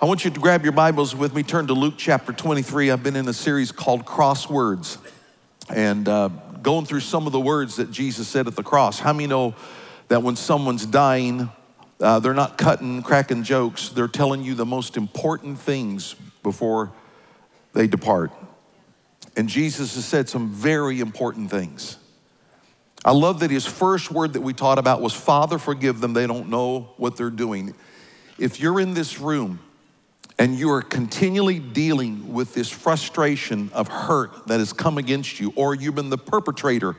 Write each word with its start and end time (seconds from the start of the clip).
I 0.00 0.04
want 0.04 0.24
you 0.24 0.30
to 0.30 0.38
grab 0.38 0.62
your 0.62 0.70
Bibles 0.70 1.16
with 1.16 1.34
me, 1.34 1.42
turn 1.42 1.66
to 1.66 1.72
Luke 1.72 1.94
chapter 1.96 2.32
23. 2.32 2.92
I've 2.92 3.02
been 3.02 3.16
in 3.16 3.26
a 3.26 3.32
series 3.32 3.72
called 3.72 4.06
Cross 4.06 4.48
Words 4.48 4.96
and 5.68 6.08
uh, 6.08 6.28
going 6.62 6.86
through 6.86 7.00
some 7.00 7.26
of 7.26 7.32
the 7.32 7.40
words 7.40 7.74
that 7.76 7.90
Jesus 7.90 8.28
said 8.28 8.46
at 8.46 8.54
the 8.54 8.62
cross. 8.62 9.00
How 9.00 9.12
many 9.12 9.26
know 9.26 9.56
that 10.06 10.22
when 10.22 10.36
someone's 10.36 10.86
dying, 10.86 11.50
uh, 11.98 12.20
they're 12.20 12.32
not 12.32 12.56
cutting, 12.56 13.02
cracking 13.02 13.42
jokes, 13.42 13.88
they're 13.88 14.06
telling 14.06 14.44
you 14.44 14.54
the 14.54 14.64
most 14.64 14.96
important 14.96 15.58
things 15.58 16.14
before 16.44 16.92
they 17.72 17.88
depart? 17.88 18.30
And 19.36 19.48
Jesus 19.48 19.96
has 19.96 20.04
said 20.04 20.28
some 20.28 20.50
very 20.50 21.00
important 21.00 21.50
things. 21.50 21.98
I 23.04 23.10
love 23.10 23.40
that 23.40 23.50
his 23.50 23.66
first 23.66 24.12
word 24.12 24.34
that 24.34 24.42
we 24.42 24.52
taught 24.52 24.78
about 24.78 25.02
was, 25.02 25.12
Father, 25.12 25.58
forgive 25.58 26.00
them. 26.00 26.12
They 26.12 26.28
don't 26.28 26.50
know 26.50 26.90
what 26.98 27.16
they're 27.16 27.30
doing. 27.30 27.74
If 28.38 28.60
you're 28.60 28.78
in 28.78 28.94
this 28.94 29.18
room 29.18 29.58
and 30.38 30.56
you 30.56 30.70
are 30.70 30.82
continually 30.82 31.58
dealing 31.58 32.32
with 32.32 32.54
this 32.54 32.70
frustration 32.70 33.70
of 33.72 33.88
hurt 33.88 34.46
that 34.46 34.58
has 34.58 34.72
come 34.72 34.96
against 34.98 35.40
you, 35.40 35.52
or 35.56 35.74
you've 35.74 35.96
been 35.96 36.10
the 36.10 36.18
perpetrator 36.18 36.96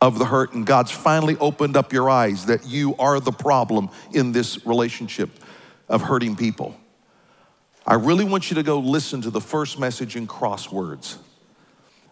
of 0.00 0.18
the 0.18 0.26
hurt, 0.26 0.52
and 0.52 0.66
God's 0.66 0.90
finally 0.90 1.36
opened 1.38 1.76
up 1.76 1.92
your 1.92 2.08
eyes 2.10 2.46
that 2.46 2.66
you 2.66 2.94
are 2.96 3.20
the 3.20 3.32
problem 3.32 3.90
in 4.12 4.32
this 4.32 4.64
relationship 4.66 5.30
of 5.88 6.02
hurting 6.02 6.36
people. 6.36 6.78
I 7.86 7.94
really 7.94 8.24
want 8.24 8.50
you 8.50 8.56
to 8.56 8.62
go 8.62 8.78
listen 8.78 9.22
to 9.22 9.30
the 9.30 9.40
first 9.40 9.78
message 9.78 10.14
in 10.14 10.26
Cross 10.26 10.70
Words 10.70 11.18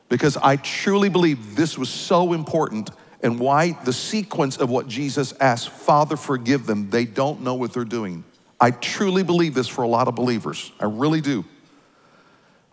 because 0.08 0.36
I 0.38 0.56
truly 0.56 1.10
believe 1.10 1.54
this 1.54 1.76
was 1.76 1.90
so 1.90 2.32
important 2.32 2.90
and 3.22 3.38
why 3.38 3.72
the 3.84 3.92
sequence 3.92 4.56
of 4.56 4.70
what 4.70 4.88
Jesus 4.88 5.34
asked, 5.40 5.68
Father, 5.68 6.16
forgive 6.16 6.66
them, 6.66 6.90
they 6.90 7.04
don't 7.04 7.42
know 7.42 7.54
what 7.54 7.72
they're 7.72 7.84
doing. 7.84 8.24
I 8.60 8.70
truly 8.70 9.22
believe 9.22 9.54
this 9.54 9.68
for 9.68 9.82
a 9.82 9.88
lot 9.88 10.08
of 10.08 10.14
believers. 10.14 10.72
I 10.80 10.86
really 10.86 11.20
do. 11.20 11.44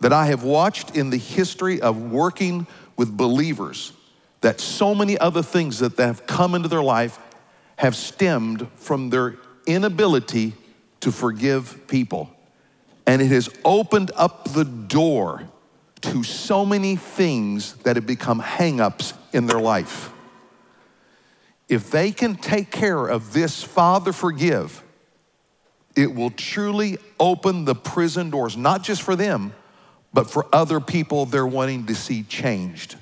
That 0.00 0.12
I 0.12 0.26
have 0.26 0.42
watched 0.42 0.96
in 0.96 1.10
the 1.10 1.18
history 1.18 1.80
of 1.80 2.10
working 2.10 2.66
with 2.96 3.16
believers 3.16 3.92
that 4.40 4.60
so 4.60 4.94
many 4.94 5.16
other 5.18 5.42
things 5.42 5.78
that 5.78 5.96
have 5.98 6.26
come 6.26 6.54
into 6.54 6.68
their 6.68 6.82
life 6.82 7.18
have 7.76 7.96
stemmed 7.96 8.68
from 8.76 9.10
their 9.10 9.36
inability 9.66 10.52
to 11.00 11.10
forgive 11.10 11.86
people. 11.88 12.30
And 13.06 13.22
it 13.22 13.28
has 13.28 13.48
opened 13.64 14.10
up 14.14 14.52
the 14.52 14.64
door 14.64 15.48
to 16.02 16.22
so 16.22 16.66
many 16.66 16.96
things 16.96 17.72
that 17.84 17.96
have 17.96 18.06
become 18.06 18.40
hangups 18.40 19.14
in 19.32 19.46
their 19.46 19.60
life. 19.60 20.10
If 21.68 21.90
they 21.90 22.12
can 22.12 22.36
take 22.36 22.70
care 22.70 23.06
of 23.06 23.32
this, 23.32 23.62
Father, 23.62 24.12
forgive, 24.12 24.82
it 25.96 26.14
will 26.14 26.30
truly 26.30 26.98
open 27.20 27.64
the 27.64 27.74
prison 27.74 28.30
doors, 28.30 28.56
not 28.56 28.82
just 28.82 29.02
for 29.02 29.14
them, 29.16 29.52
but 30.12 30.30
for 30.30 30.46
other 30.52 30.80
people 30.80 31.26
they're 31.26 31.46
wanting 31.46 31.86
to 31.86 31.94
see 31.94 32.22
changed. 32.22 32.96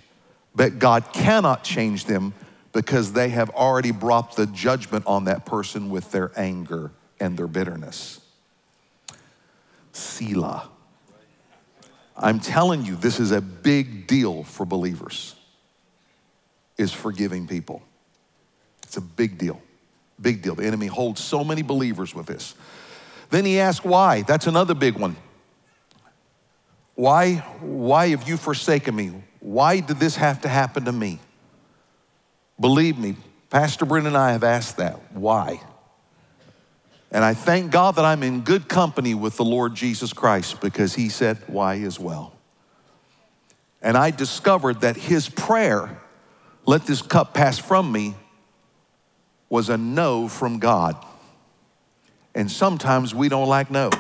But 0.55 0.79
God 0.79 1.13
cannot 1.13 1.65
change 1.65 2.05
them 2.05 2.35
because 2.73 3.13
they 3.13 3.31
have 3.31 3.51
already 3.51 3.93
brought 3.93 4.37
the 4.37 4.47
judgment 4.47 5.07
on 5.07 5.25
that 5.25 5.47
person 5.47 5.91
with 5.91 6.11
their 6.11 6.33
anger 6.37 6.91
and 7.21 7.37
their 7.37 7.47
bitterness. 7.47 8.21
Selah. 9.93 10.69
I'm 12.17 12.41
telling 12.41 12.85
you, 12.85 12.97
this 12.97 13.19
is 13.19 13.31
a 13.31 13.41
big 13.41 14.07
deal 14.07 14.45
for 14.45 14.67
believers, 14.67 15.35
is 16.77 16.93
forgiving 16.93 17.47
people. 17.47 17.83
It's 18.83 18.97
a 18.97 19.01
big 19.01 19.39
deal. 19.39 19.61
Big 20.21 20.43
deal. 20.43 20.55
The 20.55 20.67
enemy 20.67 20.87
holds 20.87 21.23
so 21.23 21.43
many 21.43 21.63
believers 21.63 22.15
with 22.15 22.27
this. 22.27 22.55
Then 23.33 23.47
he 23.47 23.59
asked 23.59 23.83
why. 23.83 24.21
That's 24.21 24.47
another 24.47 24.75
big 24.75 24.99
one. 24.99 25.17
Why, 26.97 27.37
why 27.61 28.09
have 28.09 28.29
you 28.29 28.37
forsaken 28.37 28.95
me? 28.95 29.11
Why 29.41 29.81
did 29.81 29.97
this 29.97 30.17
have 30.17 30.43
to 30.43 30.49
happen 30.49 30.85
to 30.85 30.93
me? 30.93 31.19
Believe 32.61 32.99
me, 32.99 33.17
Pastor 33.49 33.87
Brent 33.87 34.07
and 34.07 34.19
I 34.19 34.33
have 34.33 34.45
asked 34.45 34.77
that. 34.77 35.01
Why? 35.15 35.63
And 37.11 37.25
I 37.25 37.33
thank 37.33 37.71
God 37.71 37.95
that 37.95 38.05
I'm 38.05 38.23
in 38.23 38.43
good 38.43 38.69
company 38.69 39.15
with 39.15 39.39
the 39.39 39.45
Lord 39.45 39.75
Jesus 39.75 40.13
Christ 40.13 40.61
because 40.61 40.95
he 40.95 41.09
said 41.09 41.39
why 41.47 41.79
as 41.79 41.99
well. 41.99 42.35
And 43.81 43.97
I 43.97 44.11
discovered 44.11 44.83
that 44.83 44.97
his 44.99 45.31
prayer, 45.31 46.03
let 46.67 46.85
this 46.85 47.01
cup 47.01 47.33
pass 47.33 47.59
from 47.59 47.91
me, 47.91 48.15
was 49.49 49.71
a 49.71 49.79
no 49.79 50.29
from 50.29 50.59
God. 50.59 51.03
And 52.35 52.51
sometimes 52.51 53.15
we 53.15 53.29
don't 53.29 53.49
like 53.49 53.71
no. 53.71 53.91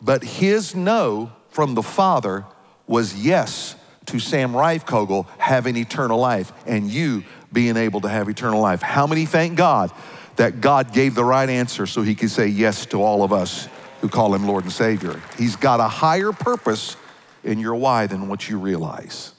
But 0.00 0.22
his 0.22 0.74
no 0.74 1.32
from 1.50 1.74
the 1.74 1.82
Father 1.82 2.44
was 2.86 3.14
yes 3.14 3.74
to 4.06 4.18
Sam 4.18 4.52
Reifkogel 4.52 5.26
having 5.38 5.76
eternal 5.76 6.18
life 6.18 6.52
and 6.66 6.90
you 6.90 7.24
being 7.52 7.76
able 7.76 8.00
to 8.02 8.08
have 8.08 8.28
eternal 8.28 8.60
life. 8.60 8.82
How 8.82 9.06
many 9.06 9.26
thank 9.26 9.56
God 9.56 9.90
that 10.36 10.60
God 10.60 10.92
gave 10.92 11.14
the 11.14 11.24
right 11.24 11.48
answer 11.48 11.86
so 11.86 12.02
he 12.02 12.14
could 12.14 12.30
say 12.30 12.46
yes 12.46 12.86
to 12.86 13.02
all 13.02 13.22
of 13.22 13.32
us 13.32 13.68
who 14.00 14.08
call 14.08 14.34
him 14.34 14.46
Lord 14.46 14.64
and 14.64 14.72
Savior? 14.72 15.20
He's 15.36 15.56
got 15.56 15.80
a 15.80 15.88
higher 15.88 16.32
purpose 16.32 16.96
in 17.44 17.58
your 17.58 17.74
why 17.74 18.06
than 18.06 18.28
what 18.28 18.48
you 18.48 18.58
realize. 18.58 19.32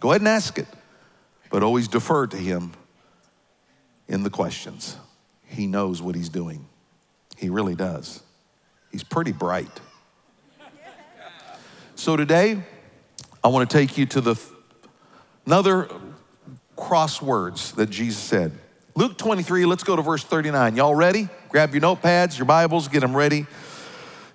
Go 0.00 0.10
ahead 0.10 0.20
and 0.20 0.28
ask 0.28 0.58
it, 0.58 0.68
but 1.50 1.62
always 1.62 1.88
defer 1.88 2.26
to 2.26 2.36
him 2.36 2.72
in 4.08 4.22
the 4.22 4.30
questions. 4.30 4.96
He 5.44 5.66
knows 5.66 6.00
what 6.00 6.14
he's 6.14 6.28
doing. 6.28 6.66
He 7.36 7.48
really 7.48 7.74
does. 7.74 8.22
He's 8.90 9.04
pretty 9.04 9.32
bright. 9.32 9.80
So 11.94 12.16
today, 12.16 12.62
I 13.42 13.48
want 13.48 13.68
to 13.68 13.76
take 13.76 13.96
you 13.96 14.06
to 14.06 14.20
the 14.20 14.40
another 15.46 15.88
crosswords 16.76 17.74
that 17.76 17.90
Jesus 17.90 18.22
said. 18.22 18.52
Luke 18.94 19.18
23, 19.18 19.66
let's 19.66 19.84
go 19.84 19.96
to 19.96 20.02
verse 20.02 20.24
39. 20.24 20.76
Y'all 20.76 20.94
ready? 20.94 21.28
Grab 21.48 21.74
your 21.74 21.82
notepads, 21.82 22.38
your 22.38 22.46
Bibles, 22.46 22.88
get 22.88 23.00
them 23.00 23.16
ready. 23.16 23.46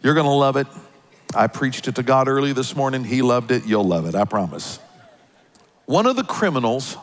You're 0.02 0.14
going 0.14 0.26
to 0.26 0.32
love 0.32 0.56
it. 0.58 0.68
I 1.36 1.48
preached 1.48 1.88
it 1.88 1.96
to 1.96 2.04
God 2.04 2.28
early 2.28 2.54
this 2.54 2.76
morning. 2.76 3.04
He 3.04 3.22
loved 3.22 3.52
it. 3.52 3.66
You'll 3.66 3.88
love 3.88 4.08
it, 4.08 4.16
I 4.16 4.26
promise. 4.26 4.80
One 5.86 6.06
of 6.06 6.16
the 6.16 6.24
criminals 6.24 6.98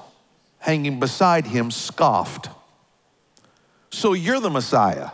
hanging 0.59 1.01
beside 1.01 1.47
him 1.47 1.71
scoffed. 1.71 2.49
So 3.91 4.13
you're 4.13 4.41
the 4.41 4.51
Messiah 4.51 5.11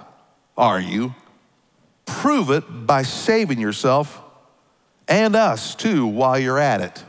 are 0.56 0.80
you? 0.80 1.14
Prove 2.06 2.50
it 2.50 2.86
by 2.86 3.02
saving 3.02 3.58
yourself 3.58 4.20
and 5.08 5.34
us 5.36 5.74
too 5.74 6.06
while 6.06 6.38
you're 6.38 6.58
at 6.58 6.80
it. 6.80 7.04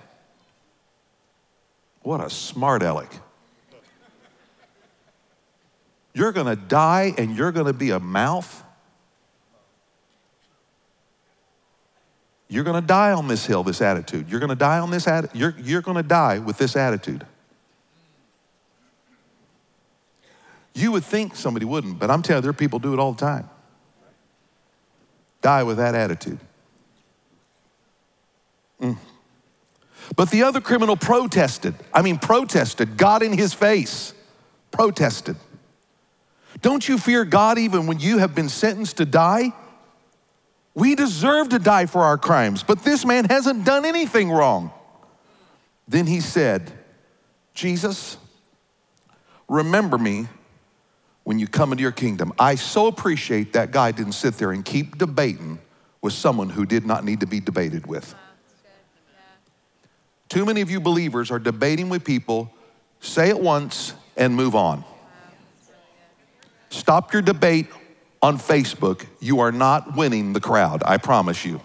What 2.01 2.21
a 2.21 2.29
smart 2.29 2.83
aleck. 2.83 3.11
You're 6.13 6.31
going 6.31 6.47
to 6.47 6.55
die 6.55 7.13
and 7.17 7.35
you're 7.35 7.51
going 7.51 7.65
to 7.65 7.73
be 7.73 7.91
a 7.91 7.99
mouth. 7.99 8.63
You're 12.47 12.63
going 12.63 12.79
to 12.79 12.87
die 12.87 13.11
on 13.11 13.27
this 13.27 13.45
hill, 13.45 13.63
this 13.63 13.81
attitude. 13.81 14.29
You're 14.29 14.39
going 14.39 14.49
to 14.49 14.55
die 14.55 14.79
on 14.79 14.91
this 14.91 15.07
attitude. 15.07 15.39
You're, 15.39 15.55
you're 15.57 15.81
going 15.81 15.97
to 15.97 16.03
die 16.03 16.39
with 16.39 16.57
this 16.57 16.75
attitude. 16.75 17.25
You 20.75 20.91
would 20.91 21.05
think 21.05 21.37
somebody 21.37 21.65
wouldn't, 21.65 21.99
but 21.99 22.11
I'm 22.11 22.21
telling 22.21 22.39
you, 22.39 22.41
there 22.41 22.49
are 22.49 22.53
people 22.53 22.79
do 22.79 22.93
it 22.93 22.99
all 22.99 23.13
the 23.13 23.25
time. 23.25 23.49
Die 25.41 25.63
with 25.63 25.77
that 25.77 25.95
attitude. 25.95 26.39
Mm. 28.81 28.97
But 30.17 30.29
the 30.31 30.43
other 30.43 30.59
criminal 30.59 30.97
protested. 30.97 31.75
I 31.93 32.01
mean, 32.01 32.17
protested, 32.17 32.97
got 32.97 33.23
in 33.23 33.31
his 33.31 33.53
face, 33.53 34.13
protested. 34.71 35.37
Don't 36.61 36.87
you 36.87 36.97
fear 36.97 37.23
God 37.23 37.57
even 37.57 37.87
when 37.87 37.99
you 37.99 38.17
have 38.17 38.35
been 38.35 38.49
sentenced 38.49 38.97
to 38.97 39.05
die? 39.05 39.53
We 40.73 40.95
deserve 40.95 41.49
to 41.49 41.59
die 41.59 41.85
for 41.85 42.01
our 42.01 42.17
crimes, 42.17 42.63
but 42.63 42.83
this 42.83 43.05
man 43.05 43.25
hasn't 43.25 43.63
done 43.65 43.85
anything 43.85 44.29
wrong. 44.29 44.71
Then 45.87 46.05
he 46.05 46.19
said, 46.19 46.69
Jesus, 47.53 48.17
remember 49.47 49.97
me 49.97 50.27
when 51.25 51.39
you 51.39 51.47
come 51.47 51.71
into 51.71 51.81
your 51.81 51.91
kingdom. 51.91 52.31
I 52.39 52.55
so 52.55 52.87
appreciate 52.87 53.53
that 53.53 53.71
guy 53.71 53.91
didn't 53.91 54.13
sit 54.13 54.35
there 54.35 54.51
and 54.51 54.63
keep 54.63 54.97
debating 54.97 55.59
with 56.01 56.13
someone 56.13 56.49
who 56.49 56.65
did 56.65 56.85
not 56.85 57.03
need 57.03 57.19
to 57.19 57.25
be 57.25 57.39
debated 57.39 57.87
with. 57.87 58.15
Too 60.29 60.45
many 60.45 60.61
of 60.61 60.69
you 60.69 60.79
believers 60.79 61.31
are 61.31 61.39
debating 61.39 61.89
with 61.89 62.03
people, 62.03 62.53
say 62.99 63.29
it 63.29 63.39
once 63.39 63.93
and 64.15 64.35
move 64.35 64.55
on. 64.55 64.83
Stop 66.69 67.11
your 67.11 67.21
debate 67.21 67.67
on 68.21 68.37
Facebook. 68.37 69.05
You 69.19 69.39
are 69.39 69.51
not 69.51 69.95
winning 69.95 70.33
the 70.33 70.41
crowd, 70.41 70.83
I 70.85 70.97
promise 70.97 71.43
you. 71.43 71.59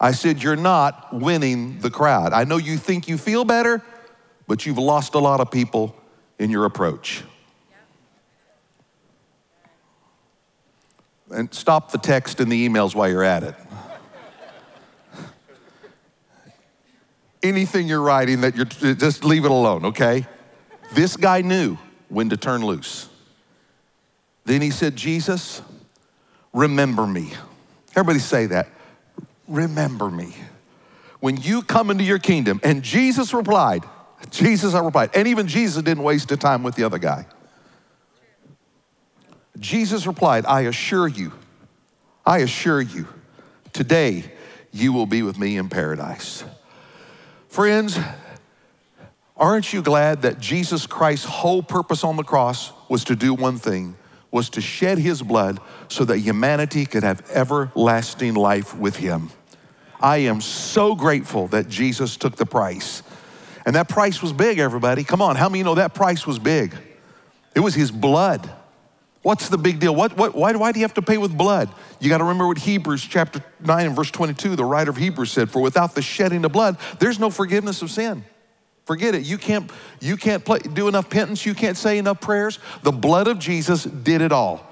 I 0.00 0.12
said, 0.12 0.42
You're 0.42 0.56
not 0.56 1.12
winning 1.12 1.80
the 1.80 1.90
crowd. 1.90 2.32
I 2.32 2.44
know 2.44 2.56
you 2.56 2.78
think 2.78 3.08
you 3.08 3.18
feel 3.18 3.44
better, 3.44 3.82
but 4.46 4.64
you've 4.64 4.78
lost 4.78 5.14
a 5.14 5.18
lot 5.18 5.40
of 5.40 5.50
people 5.50 5.94
in 6.38 6.50
your 6.50 6.64
approach. 6.64 7.24
And 11.30 11.52
stop 11.52 11.90
the 11.90 11.98
text 11.98 12.40
and 12.40 12.50
the 12.50 12.68
emails 12.68 12.94
while 12.94 13.08
you're 13.08 13.24
at 13.24 13.42
it. 13.42 13.54
Anything 17.42 17.88
you're 17.88 18.00
writing 18.00 18.42
that 18.42 18.56
you're 18.56 18.64
just 18.94 19.24
leave 19.24 19.44
it 19.44 19.50
alone, 19.50 19.86
okay? 19.86 20.26
This 20.94 21.16
guy 21.16 21.42
knew 21.42 21.76
when 22.08 22.30
to 22.30 22.36
turn 22.36 22.64
loose. 22.64 23.08
Then 24.44 24.60
he 24.60 24.70
said, 24.70 24.96
Jesus, 24.96 25.62
remember 26.52 27.06
me. 27.06 27.32
Everybody 27.90 28.18
say 28.18 28.46
that. 28.46 28.68
Remember 29.48 30.10
me. 30.10 30.34
When 31.20 31.36
you 31.36 31.62
come 31.62 31.90
into 31.90 32.04
your 32.04 32.18
kingdom, 32.18 32.60
and 32.62 32.82
Jesus 32.82 33.32
replied, 33.32 33.84
Jesus, 34.30 34.74
I 34.74 34.80
replied, 34.80 35.10
and 35.14 35.28
even 35.28 35.46
Jesus 35.46 35.82
didn't 35.82 36.02
waste 36.02 36.28
the 36.28 36.36
time 36.36 36.62
with 36.62 36.74
the 36.74 36.84
other 36.84 36.98
guy. 36.98 37.26
Jesus 39.58 40.06
replied, 40.06 40.46
I 40.46 40.62
assure 40.62 41.08
you, 41.08 41.32
I 42.26 42.38
assure 42.38 42.80
you, 42.80 43.06
today 43.72 44.24
you 44.72 44.92
will 44.92 45.06
be 45.06 45.22
with 45.22 45.38
me 45.38 45.56
in 45.56 45.68
paradise. 45.68 46.44
Friends, 47.48 47.98
aren't 49.36 49.72
you 49.72 49.82
glad 49.82 50.22
that 50.22 50.40
Jesus 50.40 50.86
Christ's 50.86 51.26
whole 51.26 51.62
purpose 51.62 52.02
on 52.02 52.16
the 52.16 52.24
cross 52.24 52.72
was 52.88 53.04
to 53.04 53.14
do 53.14 53.32
one 53.32 53.58
thing, 53.58 53.96
was 54.32 54.50
to 54.50 54.60
shed 54.60 54.98
his 54.98 55.22
blood 55.22 55.60
so 55.88 56.04
that 56.04 56.18
humanity 56.18 56.86
could 56.86 57.04
have 57.04 57.22
everlasting 57.30 58.34
life 58.34 58.76
with 58.76 58.96
him? 58.96 59.30
I 60.00 60.18
am 60.18 60.40
so 60.40 60.96
grateful 60.96 61.46
that 61.48 61.68
Jesus 61.68 62.16
took 62.16 62.36
the 62.36 62.44
price. 62.44 63.02
And 63.64 63.76
that 63.76 63.88
price 63.88 64.20
was 64.20 64.32
big, 64.32 64.58
everybody. 64.58 65.04
Come 65.04 65.22
on, 65.22 65.36
how 65.36 65.48
many 65.48 65.62
know 65.62 65.76
that 65.76 65.94
price 65.94 66.26
was 66.26 66.38
big? 66.38 66.74
It 67.54 67.60
was 67.60 67.74
his 67.74 67.90
blood. 67.90 68.52
What's 69.24 69.48
the 69.48 69.56
big 69.56 69.80
deal? 69.80 69.94
What, 69.94 70.18
what, 70.18 70.34
why, 70.34 70.52
why 70.52 70.70
do 70.70 70.78
you 70.78 70.84
have 70.84 70.92
to 70.94 71.02
pay 71.02 71.16
with 71.16 71.34
blood? 71.34 71.70
You 71.98 72.10
got 72.10 72.18
to 72.18 72.24
remember 72.24 72.46
what 72.46 72.58
Hebrews 72.58 73.02
chapter 73.02 73.42
9 73.60 73.86
and 73.86 73.96
verse 73.96 74.10
22, 74.10 74.54
the 74.54 74.66
writer 74.66 74.90
of 74.90 74.98
Hebrews 74.98 75.32
said, 75.32 75.50
For 75.50 75.62
without 75.62 75.94
the 75.94 76.02
shedding 76.02 76.44
of 76.44 76.52
blood, 76.52 76.76
there's 76.98 77.18
no 77.18 77.30
forgiveness 77.30 77.80
of 77.80 77.90
sin. 77.90 78.22
Forget 78.84 79.14
it. 79.14 79.22
You 79.22 79.38
can't, 79.38 79.72
you 79.98 80.18
can't 80.18 80.44
play, 80.44 80.58
do 80.58 80.88
enough 80.88 81.08
penance. 81.08 81.46
You 81.46 81.54
can't 81.54 81.78
say 81.78 81.96
enough 81.96 82.20
prayers. 82.20 82.58
The 82.82 82.92
blood 82.92 83.26
of 83.26 83.38
Jesus 83.38 83.84
did 83.84 84.20
it 84.20 84.30
all. 84.30 84.70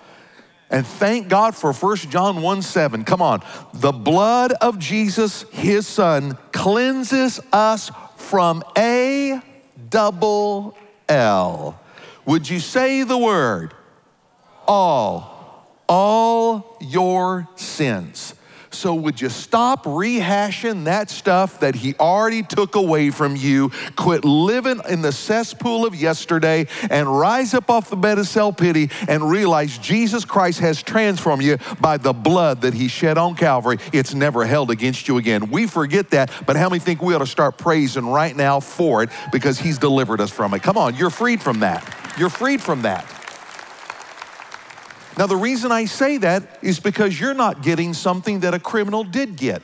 And 0.68 0.86
thank 0.86 1.28
God 1.28 1.54
for 1.54 1.72
1 1.72 1.96
John 1.96 2.42
1 2.42 2.60
7. 2.60 3.04
Come 3.04 3.22
on. 3.22 3.42
The 3.72 3.92
blood 3.92 4.52
of 4.52 4.78
Jesus, 4.78 5.44
his 5.50 5.86
son, 5.86 6.36
cleanses 6.52 7.40
us 7.54 7.90
from 8.16 8.62
a 8.76 9.40
double 9.88 10.76
L. 11.08 11.80
Would 12.26 12.50
you 12.50 12.60
say 12.60 13.02
the 13.02 13.16
word? 13.16 13.72
All, 14.66 15.66
all 15.88 16.76
your 16.80 17.48
sins. 17.56 18.34
So, 18.74 18.94
would 18.94 19.20
you 19.20 19.28
stop 19.28 19.84
rehashing 19.84 20.84
that 20.84 21.10
stuff 21.10 21.60
that 21.60 21.74
he 21.74 21.94
already 21.96 22.42
took 22.42 22.74
away 22.74 23.10
from 23.10 23.36
you? 23.36 23.70
Quit 23.96 24.24
living 24.24 24.80
in 24.88 25.02
the 25.02 25.12
cesspool 25.12 25.84
of 25.84 25.94
yesterday 25.94 26.66
and 26.90 27.06
rise 27.06 27.52
up 27.54 27.70
off 27.70 27.90
the 27.90 27.96
bed 27.96 28.18
of 28.18 28.26
self 28.26 28.56
pity 28.56 28.90
and 29.08 29.28
realize 29.28 29.76
Jesus 29.78 30.24
Christ 30.24 30.60
has 30.60 30.82
transformed 30.82 31.42
you 31.42 31.58
by 31.80 31.98
the 31.98 32.14
blood 32.14 32.62
that 32.62 32.72
he 32.72 32.88
shed 32.88 33.18
on 33.18 33.34
Calvary. 33.34 33.78
It's 33.92 34.14
never 34.14 34.44
held 34.46 34.70
against 34.70 35.06
you 35.06 35.18
again. 35.18 35.50
We 35.50 35.66
forget 35.66 36.10
that, 36.10 36.32
but 36.46 36.56
how 36.56 36.70
many 36.70 36.80
think 36.80 37.02
we 37.02 37.14
ought 37.14 37.18
to 37.18 37.26
start 37.26 37.58
praising 37.58 38.06
right 38.06 38.34
now 38.34 38.58
for 38.58 39.02
it 39.02 39.10
because 39.30 39.58
he's 39.58 39.78
delivered 39.78 40.20
us 40.20 40.30
from 40.30 40.54
it? 40.54 40.62
Come 40.62 40.78
on, 40.78 40.96
you're 40.96 41.10
freed 41.10 41.42
from 41.42 41.60
that. 41.60 42.14
You're 42.18 42.30
freed 42.30 42.62
from 42.62 42.82
that. 42.82 43.21
Now, 45.18 45.26
the 45.26 45.36
reason 45.36 45.72
I 45.72 45.84
say 45.84 46.18
that 46.18 46.58
is 46.62 46.80
because 46.80 47.18
you're 47.18 47.34
not 47.34 47.62
getting 47.62 47.92
something 47.94 48.40
that 48.40 48.54
a 48.54 48.58
criminal 48.58 49.04
did 49.04 49.36
get. 49.36 49.62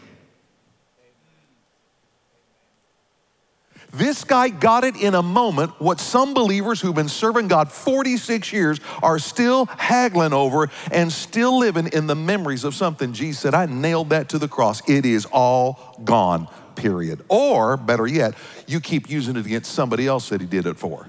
This 3.92 4.22
guy 4.22 4.50
got 4.50 4.84
it 4.84 4.96
in 4.96 5.14
a 5.14 5.22
moment, 5.22 5.80
what 5.80 5.98
some 5.98 6.34
believers 6.34 6.80
who've 6.80 6.94
been 6.94 7.08
serving 7.08 7.48
God 7.48 7.72
46 7.72 8.52
years 8.52 8.80
are 9.02 9.18
still 9.18 9.64
haggling 9.64 10.34
over 10.34 10.68
and 10.92 11.10
still 11.10 11.58
living 11.58 11.88
in 11.94 12.06
the 12.06 12.14
memories 12.14 12.64
of 12.64 12.74
something. 12.74 13.14
Jesus 13.14 13.40
said, 13.40 13.54
I 13.54 13.64
nailed 13.64 14.10
that 14.10 14.28
to 14.30 14.38
the 14.38 14.48
cross. 14.48 14.86
It 14.88 15.06
is 15.06 15.24
all 15.32 15.98
gone, 16.04 16.48
period. 16.76 17.24
Or, 17.30 17.78
better 17.78 18.06
yet, 18.06 18.34
you 18.66 18.80
keep 18.80 19.08
using 19.08 19.36
it 19.36 19.46
against 19.46 19.72
somebody 19.72 20.06
else 20.06 20.28
that 20.28 20.42
he 20.42 20.46
did 20.46 20.66
it 20.66 20.76
for. 20.76 21.08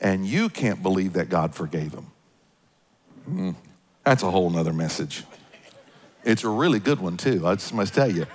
And 0.00 0.26
you 0.26 0.48
can't 0.48 0.82
believe 0.82 1.12
that 1.12 1.28
God 1.28 1.54
forgave 1.54 1.92
him. 1.92 2.08
Mm, 3.28 3.54
that's 4.04 4.22
a 4.22 4.30
whole 4.30 4.50
nother 4.50 4.72
message. 4.72 5.24
It's 6.24 6.44
a 6.44 6.48
really 6.48 6.78
good 6.78 7.00
one, 7.00 7.16
too, 7.16 7.46
I 7.46 7.54
just 7.54 7.74
must 7.74 7.94
tell 7.94 8.10
you. 8.10 8.26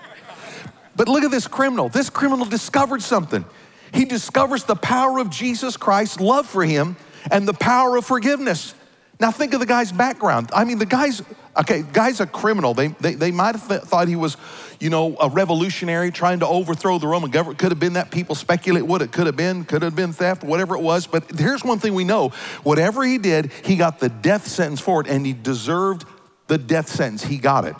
But 0.95 1.07
look 1.07 1.23
at 1.23 1.31
this 1.31 1.47
criminal. 1.47 1.89
This 1.89 2.09
criminal 2.09 2.45
discovered 2.45 3.01
something. 3.01 3.45
He 3.93 4.05
discovers 4.05 4.65
the 4.65 4.75
power 4.75 5.19
of 5.19 5.29
Jesus 5.29 5.77
Christ's 5.77 6.19
love 6.19 6.47
for 6.47 6.63
him 6.63 6.97
and 7.31 7.47
the 7.47 7.53
power 7.53 7.95
of 7.95 8.05
forgiveness. 8.05 8.73
Now, 9.19 9.31
think 9.31 9.53
of 9.53 9.59
the 9.59 9.65
guy's 9.65 9.91
background. 9.91 10.49
I 10.53 10.63
mean, 10.63 10.77
the 10.77 10.85
guy's, 10.85 11.21
okay, 11.57 11.81
guy's 11.81 12.21
a 12.21 12.25
criminal. 12.25 12.73
They, 12.73 12.87
they, 12.87 13.15
they 13.15 13.31
might 13.31 13.55
have 13.55 13.67
th- 13.67 13.81
thought 13.81 14.07
he 14.07 14.15
was, 14.15 14.37
you 14.79 14.89
know, 14.89 15.17
a 15.19 15.27
revolutionary 15.27 16.09
trying 16.09 16.39
to 16.39 16.47
overthrow 16.47 16.99
the 16.99 17.07
Roman 17.07 17.29
government. 17.29 17.59
Could 17.59 17.71
have 17.71 17.81
been 17.81 17.93
that. 17.93 18.11
People 18.11 18.33
speculate 18.33 18.83
what 18.83 19.01
it 19.01 19.11
could 19.11 19.25
have 19.25 19.35
been. 19.35 19.65
Could 19.65 19.81
have 19.81 19.93
been 19.93 20.13
theft, 20.13 20.41
whatever 20.45 20.73
it 20.73 20.81
was. 20.81 21.05
But 21.05 21.37
here's 21.37 21.65
one 21.65 21.79
thing 21.79 21.95
we 21.95 22.05
know 22.05 22.29
whatever 22.63 23.03
he 23.03 23.17
did, 23.17 23.51
he 23.65 23.75
got 23.75 23.99
the 23.99 24.07
death 24.07 24.47
sentence 24.47 24.79
for 24.79 25.01
it, 25.01 25.07
and 25.07 25.25
he 25.25 25.33
deserved 25.33 26.05
the 26.47 26.57
death 26.57 26.87
sentence. 26.87 27.21
He 27.21 27.39
got 27.39 27.65
it. 27.65 27.75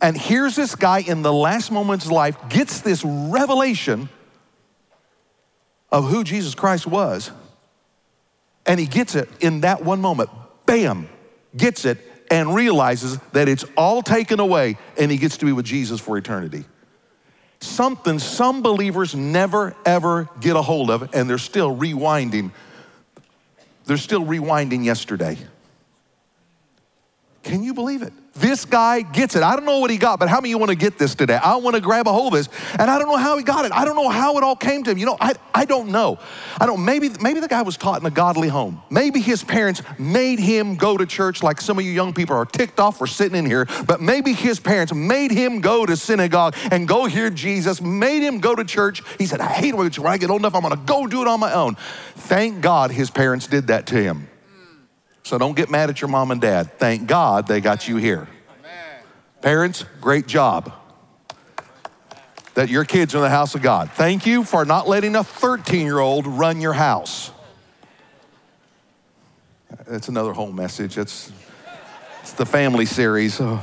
And 0.00 0.16
here's 0.16 0.54
this 0.54 0.76
guy 0.76 1.00
in 1.00 1.22
the 1.22 1.32
last 1.32 1.72
moments 1.72 2.04
of 2.04 2.12
life 2.12 2.36
gets 2.48 2.80
this 2.80 3.04
revelation 3.04 4.08
of 5.90 6.08
who 6.08 6.22
Jesus 6.22 6.54
Christ 6.54 6.86
was. 6.86 7.32
And 8.66 8.78
he 8.78 8.86
gets 8.86 9.16
it 9.16 9.28
in 9.40 9.62
that 9.62 9.84
one 9.84 10.00
moment 10.00 10.30
bam, 10.66 11.08
gets 11.56 11.84
it 11.84 11.98
and 12.30 12.54
realizes 12.54 13.18
that 13.32 13.48
it's 13.48 13.64
all 13.76 14.02
taken 14.02 14.40
away 14.40 14.76
and 14.98 15.10
he 15.10 15.18
gets 15.18 15.36
to 15.38 15.46
be 15.46 15.52
with 15.52 15.64
Jesus 15.64 16.00
for 16.00 16.16
eternity. 16.16 16.64
Something 17.60 18.18
some 18.18 18.62
believers 18.62 19.14
never 19.14 19.74
ever 19.86 20.28
get 20.40 20.56
a 20.56 20.62
hold 20.62 20.90
of, 20.90 21.14
and 21.14 21.28
they're 21.28 21.38
still 21.38 21.74
rewinding. 21.74 22.50
They're 23.86 23.96
still 23.96 24.24
rewinding 24.24 24.84
yesterday. 24.84 25.38
Can 27.42 27.62
you 27.62 27.74
believe 27.74 28.02
it? 28.02 28.12
This 28.36 28.64
guy 28.64 29.02
gets 29.02 29.36
it. 29.36 29.44
I 29.44 29.54
don't 29.54 29.64
know 29.64 29.78
what 29.78 29.90
he 29.90 29.96
got, 29.96 30.18
but 30.18 30.28
how 30.28 30.40
many 30.40 30.48
you 30.48 30.58
want 30.58 30.70
to 30.70 30.76
get 30.76 30.98
this 30.98 31.14
today? 31.14 31.36
I 31.36 31.54
want 31.56 31.76
to 31.76 31.80
grab 31.80 32.08
a 32.08 32.12
hold 32.12 32.34
of 32.34 32.38
this, 32.38 32.48
and 32.78 32.90
I 32.90 32.98
don't 32.98 33.06
know 33.06 33.16
how 33.16 33.38
he 33.38 33.44
got 33.44 33.64
it. 33.64 33.70
I 33.70 33.84
don't 33.84 33.94
know 33.94 34.08
how 34.08 34.36
it 34.38 34.42
all 34.42 34.56
came 34.56 34.82
to 34.82 34.90
him. 34.90 34.98
You 34.98 35.06
know, 35.06 35.16
I, 35.20 35.34
I 35.54 35.64
don't 35.64 35.90
know. 35.90 36.18
I 36.60 36.66
don't. 36.66 36.84
Maybe 36.84 37.10
maybe 37.20 37.38
the 37.38 37.46
guy 37.46 37.62
was 37.62 37.76
taught 37.76 38.00
in 38.00 38.06
a 38.06 38.10
godly 38.10 38.48
home. 38.48 38.82
Maybe 38.90 39.20
his 39.20 39.44
parents 39.44 39.82
made 40.00 40.40
him 40.40 40.74
go 40.74 40.96
to 40.96 41.06
church, 41.06 41.44
like 41.44 41.60
some 41.60 41.78
of 41.78 41.84
you 41.84 41.92
young 41.92 42.12
people 42.12 42.34
are 42.34 42.44
ticked 42.44 42.80
off 42.80 42.98
for 42.98 43.06
sitting 43.06 43.38
in 43.38 43.46
here. 43.46 43.68
But 43.86 44.00
maybe 44.00 44.32
his 44.32 44.58
parents 44.58 44.92
made 44.92 45.30
him 45.30 45.60
go 45.60 45.86
to 45.86 45.96
synagogue 45.96 46.56
and 46.72 46.88
go 46.88 47.04
hear 47.04 47.30
Jesus. 47.30 47.80
Made 47.80 48.22
him 48.22 48.40
go 48.40 48.56
to 48.56 48.64
church. 48.64 49.02
He 49.16 49.26
said, 49.26 49.40
"I 49.40 49.52
hate 49.52 49.74
when 49.76 49.92
I 50.06 50.18
get 50.18 50.30
old 50.30 50.40
enough. 50.40 50.56
I'm 50.56 50.68
to 50.68 50.76
go 50.76 51.06
do 51.06 51.22
it 51.22 51.28
on 51.28 51.38
my 51.38 51.52
own." 51.52 51.76
Thank 52.16 52.62
God 52.62 52.90
his 52.90 53.10
parents 53.10 53.46
did 53.46 53.68
that 53.68 53.86
to 53.88 53.96
him. 53.96 54.28
So 55.24 55.38
don't 55.38 55.56
get 55.56 55.70
mad 55.70 55.88
at 55.88 56.00
your 56.02 56.08
mom 56.08 56.30
and 56.30 56.40
dad. 56.40 56.78
Thank 56.78 57.06
God 57.06 57.46
they 57.46 57.60
got 57.60 57.88
you 57.88 57.96
here. 57.96 58.28
Parents, 59.40 59.84
great 60.00 60.26
job 60.26 60.72
that 62.54 62.68
your 62.68 62.84
kids 62.84 63.14
are 63.14 63.18
in 63.18 63.24
the 63.24 63.30
house 63.30 63.54
of 63.54 63.62
God. 63.62 63.90
Thank 63.90 64.26
you 64.26 64.44
for 64.44 64.64
not 64.64 64.86
letting 64.86 65.16
a 65.16 65.24
13 65.24 65.84
year 65.84 65.98
old 65.98 66.26
run 66.26 66.60
your 66.60 66.74
house. 66.74 67.30
That's 69.86 70.08
another 70.08 70.32
whole 70.32 70.52
message. 70.52 70.96
It's, 70.98 71.32
it's 72.20 72.32
the 72.32 72.46
family 72.46 72.86
series. 72.86 73.40
I 73.40 73.60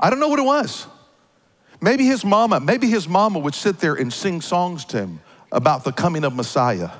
don't 0.00 0.18
know 0.18 0.28
what 0.28 0.38
it 0.38 0.44
was. 0.44 0.86
Maybe 1.80 2.06
his 2.06 2.24
mama, 2.24 2.60
maybe 2.60 2.88
his 2.88 3.08
mama 3.08 3.40
would 3.40 3.54
sit 3.54 3.80
there 3.80 3.94
and 3.94 4.12
sing 4.12 4.40
songs 4.40 4.84
to 4.86 4.98
him 4.98 5.20
about 5.50 5.82
the 5.84 5.92
coming 5.92 6.24
of 6.24 6.34
Messiah. 6.34 6.90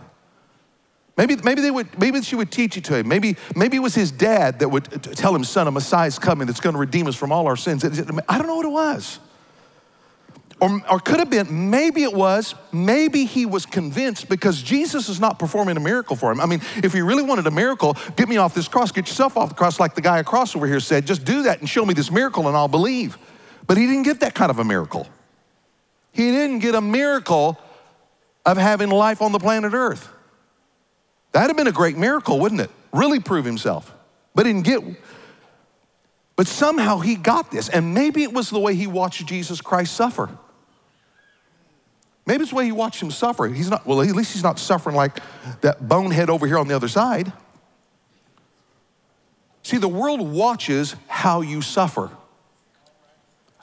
Maybe, 1.16 1.36
maybe, 1.36 1.60
they 1.60 1.70
would, 1.70 1.98
maybe 1.98 2.22
she 2.22 2.36
would 2.36 2.50
teach 2.50 2.76
it 2.76 2.84
to 2.84 2.96
him. 2.96 3.06
Maybe, 3.06 3.36
maybe 3.54 3.76
it 3.76 3.80
was 3.80 3.94
his 3.94 4.10
dad 4.10 4.60
that 4.60 4.68
would 4.68 4.84
tell 5.02 5.34
him, 5.34 5.44
son, 5.44 5.66
a 5.66 5.70
Messiah 5.70 6.08
is 6.08 6.18
coming 6.18 6.46
that's 6.46 6.60
going 6.60 6.72
to 6.72 6.80
redeem 6.80 7.06
us 7.06 7.14
from 7.14 7.32
all 7.32 7.46
our 7.46 7.56
sins. 7.56 7.84
I 7.84 8.38
don't 8.38 8.46
know 8.46 8.56
what 8.56 8.64
it 8.64 8.72
was. 8.72 9.18
Or, 10.62 10.80
or 10.88 11.00
could 11.00 11.18
have 11.18 11.28
been, 11.28 11.70
maybe 11.70 12.04
it 12.04 12.14
was, 12.14 12.54
maybe 12.72 13.24
he 13.24 13.46
was 13.46 13.66
convinced 13.66 14.28
because 14.28 14.62
Jesus 14.62 15.08
is 15.08 15.18
not 15.18 15.38
performing 15.40 15.76
a 15.76 15.80
miracle 15.80 16.14
for 16.14 16.30
him. 16.30 16.40
I 16.40 16.46
mean, 16.46 16.62
if 16.84 16.92
he 16.92 17.02
really 17.02 17.24
wanted 17.24 17.48
a 17.48 17.50
miracle, 17.50 17.96
get 18.14 18.28
me 18.28 18.36
off 18.36 18.54
this 18.54 18.68
cross, 18.68 18.92
get 18.92 19.08
yourself 19.08 19.36
off 19.36 19.48
the 19.48 19.54
cross, 19.56 19.80
like 19.80 19.96
the 19.96 20.00
guy 20.00 20.20
across 20.20 20.54
over 20.54 20.68
here 20.68 20.78
said. 20.78 21.04
Just 21.04 21.24
do 21.24 21.42
that 21.42 21.58
and 21.58 21.68
show 21.68 21.84
me 21.84 21.94
this 21.94 22.12
miracle 22.12 22.46
and 22.46 22.56
I'll 22.56 22.68
believe. 22.68 23.18
But 23.66 23.76
he 23.76 23.86
didn't 23.86 24.04
get 24.04 24.20
that 24.20 24.34
kind 24.34 24.50
of 24.50 24.60
a 24.60 24.64
miracle. 24.64 25.08
He 26.12 26.30
didn't 26.30 26.60
get 26.60 26.76
a 26.76 26.80
miracle 26.80 27.58
of 28.46 28.56
having 28.56 28.88
life 28.88 29.20
on 29.20 29.32
the 29.32 29.40
planet 29.40 29.72
Earth. 29.74 30.11
That'd 31.32 31.48
have 31.50 31.56
been 31.56 31.66
a 31.66 31.72
great 31.72 31.96
miracle, 31.96 32.38
wouldn't 32.38 32.60
it? 32.60 32.70
Really 32.92 33.20
prove 33.20 33.44
himself. 33.44 33.92
but 34.34 34.44
didn't 34.44 34.62
get. 34.62 34.82
But 36.36 36.46
somehow 36.46 36.98
he 36.98 37.16
got 37.16 37.50
this. 37.50 37.68
And 37.68 37.94
maybe 37.94 38.22
it 38.22 38.32
was 38.32 38.50
the 38.50 38.58
way 38.58 38.74
he 38.74 38.86
watched 38.86 39.24
Jesus 39.26 39.60
Christ 39.60 39.94
suffer. 39.94 40.30
Maybe 42.24 42.42
it's 42.42 42.50
the 42.50 42.56
way 42.56 42.64
he 42.64 42.72
watched 42.72 43.02
him 43.02 43.10
suffer. 43.10 43.48
He's 43.48 43.68
not, 43.68 43.86
well, 43.86 44.00
at 44.00 44.14
least 44.14 44.32
he's 44.32 44.42
not 44.42 44.58
suffering 44.58 44.94
like 44.94 45.18
that 45.62 45.88
bonehead 45.88 46.30
over 46.30 46.46
here 46.46 46.58
on 46.58 46.68
the 46.68 46.76
other 46.76 46.88
side. 46.88 47.32
See, 49.62 49.76
the 49.76 49.88
world 49.88 50.20
watches 50.20 50.94
how 51.08 51.40
you 51.40 51.62
suffer. 51.62 52.10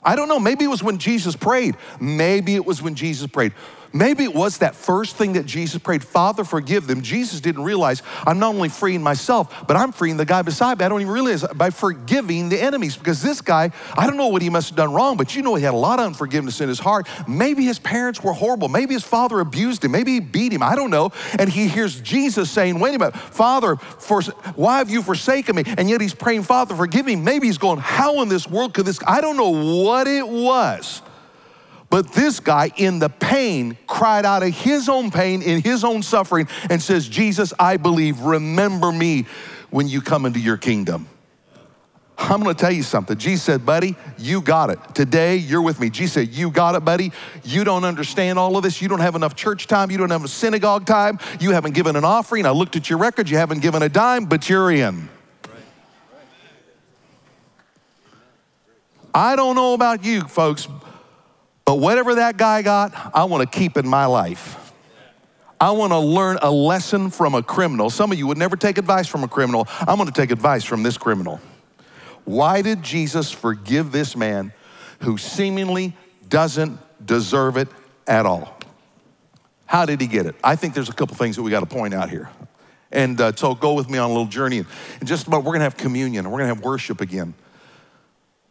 I 0.02 0.16
don't 0.16 0.28
know. 0.28 0.38
Maybe 0.38 0.64
it 0.64 0.68
was 0.68 0.82
when 0.82 0.98
Jesus 0.98 1.36
prayed. 1.36 1.76
Maybe 2.00 2.54
it 2.54 2.64
was 2.64 2.82
when 2.82 2.94
Jesus 2.94 3.26
prayed. 3.28 3.52
Maybe 3.92 4.22
it 4.22 4.34
was 4.34 4.58
that 4.58 4.76
first 4.76 5.16
thing 5.16 5.32
that 5.32 5.46
Jesus 5.46 5.80
prayed, 5.80 6.04
Father, 6.04 6.44
forgive 6.44 6.86
them. 6.86 7.02
Jesus 7.02 7.40
didn't 7.40 7.64
realize 7.64 8.02
I'm 8.24 8.38
not 8.38 8.54
only 8.54 8.68
freeing 8.68 9.02
myself, 9.02 9.66
but 9.66 9.76
I'm 9.76 9.90
freeing 9.90 10.16
the 10.16 10.24
guy 10.24 10.42
beside 10.42 10.78
me. 10.78 10.84
I 10.84 10.88
don't 10.88 11.00
even 11.00 11.12
realize 11.12 11.44
by 11.56 11.70
forgiving 11.70 12.48
the 12.48 12.60
enemies 12.60 12.96
because 12.96 13.20
this 13.20 13.40
guy, 13.40 13.72
I 13.96 14.06
don't 14.06 14.16
know 14.16 14.28
what 14.28 14.42
he 14.42 14.50
must 14.50 14.68
have 14.68 14.76
done 14.76 14.92
wrong, 14.92 15.16
but 15.16 15.34
you 15.34 15.42
know 15.42 15.56
he 15.56 15.64
had 15.64 15.74
a 15.74 15.76
lot 15.76 15.98
of 15.98 16.06
unforgiveness 16.06 16.60
in 16.60 16.68
his 16.68 16.78
heart. 16.78 17.08
Maybe 17.26 17.64
his 17.64 17.80
parents 17.80 18.22
were 18.22 18.32
horrible. 18.32 18.68
Maybe 18.68 18.94
his 18.94 19.02
father 19.02 19.40
abused 19.40 19.84
him. 19.84 19.90
Maybe 19.90 20.12
he 20.12 20.20
beat 20.20 20.52
him. 20.52 20.62
I 20.62 20.76
don't 20.76 20.90
know. 20.90 21.10
And 21.38 21.50
he 21.50 21.66
hears 21.66 22.00
Jesus 22.00 22.50
saying, 22.50 22.78
Wait 22.78 22.94
a 22.94 22.98
minute, 22.98 23.16
Father, 23.16 23.76
for, 23.76 24.22
why 24.54 24.78
have 24.78 24.90
you 24.90 25.02
forsaken 25.02 25.56
me? 25.56 25.64
And 25.66 25.90
yet 25.90 26.00
he's 26.00 26.14
praying, 26.14 26.44
Father, 26.44 26.76
forgive 26.76 27.06
me. 27.06 27.16
Maybe 27.16 27.48
he's 27.48 27.58
going, 27.58 27.80
How 27.80 28.22
in 28.22 28.28
this 28.28 28.46
world 28.46 28.72
could 28.72 28.86
this? 28.86 29.00
I 29.04 29.20
don't 29.20 29.36
know 29.36 29.82
what 29.82 30.06
it 30.06 30.26
was 30.26 31.02
but 31.90 32.12
this 32.12 32.38
guy, 32.38 32.70
in 32.76 33.00
the 33.00 33.08
pain, 33.08 33.76
cried 33.88 34.24
out 34.24 34.44
of 34.44 34.54
his 34.54 34.88
own 34.88 35.10
pain, 35.10 35.42
in 35.42 35.60
his 35.60 35.82
own 35.82 36.02
suffering, 36.02 36.46
and 36.70 36.80
says, 36.80 37.08
Jesus, 37.08 37.52
I 37.58 37.76
believe, 37.76 38.20
remember 38.20 38.92
me 38.92 39.26
when 39.70 39.88
you 39.88 40.00
come 40.00 40.24
into 40.24 40.38
your 40.38 40.56
kingdom. 40.56 41.08
I'm 42.16 42.42
gonna 42.42 42.54
tell 42.54 42.70
you 42.70 42.82
something. 42.82 43.16
Jesus 43.16 43.42
said, 43.42 43.64
buddy, 43.64 43.96
you 44.18 44.40
got 44.42 44.70
it. 44.70 44.78
Today, 44.94 45.36
you're 45.36 45.62
with 45.62 45.80
me. 45.80 45.88
Jesus 45.88 46.12
said, 46.12 46.28
You 46.28 46.50
got 46.50 46.74
it, 46.74 46.84
buddy. 46.84 47.12
You 47.44 47.64
don't 47.64 47.84
understand 47.84 48.38
all 48.38 48.58
of 48.58 48.62
this. 48.62 48.82
You 48.82 48.88
don't 48.88 49.00
have 49.00 49.16
enough 49.16 49.34
church 49.34 49.66
time. 49.66 49.90
You 49.90 49.96
don't 49.96 50.10
have 50.10 50.22
a 50.22 50.28
synagogue 50.28 50.84
time. 50.84 51.18
You 51.40 51.52
haven't 51.52 51.72
given 51.72 51.96
an 51.96 52.04
offering. 52.04 52.44
I 52.44 52.50
looked 52.50 52.76
at 52.76 52.90
your 52.90 52.98
record. 52.98 53.30
You 53.30 53.38
haven't 53.38 53.62
given 53.62 53.82
a 53.82 53.88
dime, 53.88 54.26
but 54.26 54.50
you're 54.50 54.70
in. 54.70 55.08
I 59.14 59.34
don't 59.34 59.56
know 59.56 59.72
about 59.72 60.04
you, 60.04 60.20
folks, 60.20 60.68
but 61.70 61.76
whatever 61.76 62.16
that 62.16 62.36
guy 62.36 62.62
got, 62.62 62.92
I 63.14 63.22
want 63.22 63.48
to 63.48 63.58
keep 63.58 63.76
in 63.76 63.86
my 63.86 64.06
life. 64.06 64.72
I 65.60 65.70
want 65.70 65.92
to 65.92 66.00
learn 66.00 66.36
a 66.42 66.50
lesson 66.50 67.10
from 67.10 67.36
a 67.36 67.44
criminal. 67.44 67.90
Some 67.90 68.10
of 68.10 68.18
you 68.18 68.26
would 68.26 68.38
never 68.38 68.56
take 68.56 68.76
advice 68.76 69.06
from 69.06 69.22
a 69.22 69.28
criminal. 69.28 69.68
I'm 69.78 69.94
going 69.94 70.08
to 70.08 70.12
take 70.12 70.32
advice 70.32 70.64
from 70.64 70.82
this 70.82 70.98
criminal. 70.98 71.40
Why 72.24 72.60
did 72.60 72.82
Jesus 72.82 73.30
forgive 73.30 73.92
this 73.92 74.16
man 74.16 74.52
who 75.02 75.16
seemingly 75.16 75.94
doesn't 76.28 76.76
deserve 77.06 77.56
it 77.56 77.68
at 78.04 78.26
all? 78.26 78.58
How 79.66 79.86
did 79.86 80.00
he 80.00 80.08
get 80.08 80.26
it? 80.26 80.34
I 80.42 80.56
think 80.56 80.74
there's 80.74 80.88
a 80.88 80.92
couple 80.92 81.14
things 81.14 81.36
that 81.36 81.42
we 81.42 81.52
got 81.52 81.60
to 81.60 81.66
point 81.66 81.94
out 81.94 82.10
here. 82.10 82.30
And 82.90 83.20
uh, 83.20 83.30
so 83.36 83.54
go 83.54 83.74
with 83.74 83.88
me 83.88 83.96
on 83.96 84.10
a 84.10 84.12
little 84.12 84.26
journey. 84.26 84.64
In 85.00 85.06
just 85.06 85.28
about, 85.28 85.44
we're 85.44 85.52
going 85.52 85.60
to 85.60 85.66
have 85.66 85.76
communion 85.76 86.24
and 86.24 86.32
we're 86.32 86.40
going 86.40 86.48
to 86.48 86.54
have 86.56 86.64
worship 86.64 87.00
again. 87.00 87.32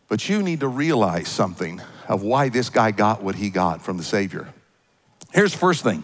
But 0.09 0.27
you 0.27 0.41
need 0.41 0.61
to 0.61 0.67
realize 0.67 1.29
something 1.29 1.81
of 2.07 2.23
why 2.23 2.49
this 2.49 2.69
guy 2.69 2.91
got 2.91 3.23
what 3.23 3.35
he 3.35 3.51
got 3.51 3.81
from 3.81 3.97
the 3.97 4.03
Savior. 4.03 4.47
Here's 5.31 5.51
the 5.51 5.59
first 5.59 5.83
thing. 5.83 6.03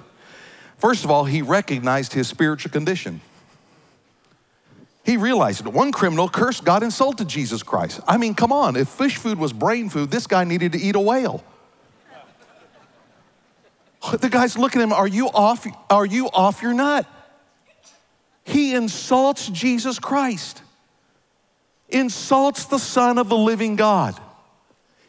First 0.78 1.04
of 1.04 1.12
all, 1.12 1.26
he 1.26 1.42
recognized 1.42 2.14
his 2.14 2.28
spiritual 2.28 2.72
condition. 2.72 3.22
He 5.04 5.18
realized 5.18 5.66
it. 5.66 5.74
One 5.74 5.92
criminal 5.92 6.30
cursed 6.30 6.64
God, 6.64 6.84
insulted 6.84 7.28
Jesus 7.28 7.64
Christ. 7.64 8.00
I 8.08 8.18
mean, 8.18 8.36
come 8.36 8.52
on, 8.52 8.76
if 8.76 8.88
fish 8.88 9.18
food 9.18 9.40
was 9.40 9.54
brain 9.54 9.90
food, 9.90 10.12
this 10.12 10.28
guy 10.28 10.44
needed 10.44 10.72
to 10.74 10.80
eat 10.80 10.96
a 10.96 11.00
whale. 11.00 11.44
The 14.20 14.30
guy's 14.30 14.56
looking 14.56 14.82
at 14.82 14.84
him, 14.84 14.94
are 14.94 15.08
you 15.08 15.28
off, 15.30 15.66
are 15.90 16.06
you 16.06 16.28
off 16.28 16.62
your 16.62 16.74
nut? 16.74 17.08
He 18.44 18.76
insults 18.76 19.48
Jesus 19.48 19.98
Christ 19.98 20.62
insults 21.96 22.66
the 22.66 22.78
Son 22.78 23.18
of 23.18 23.30
the 23.30 23.38
living 23.38 23.76
God. 23.76 24.20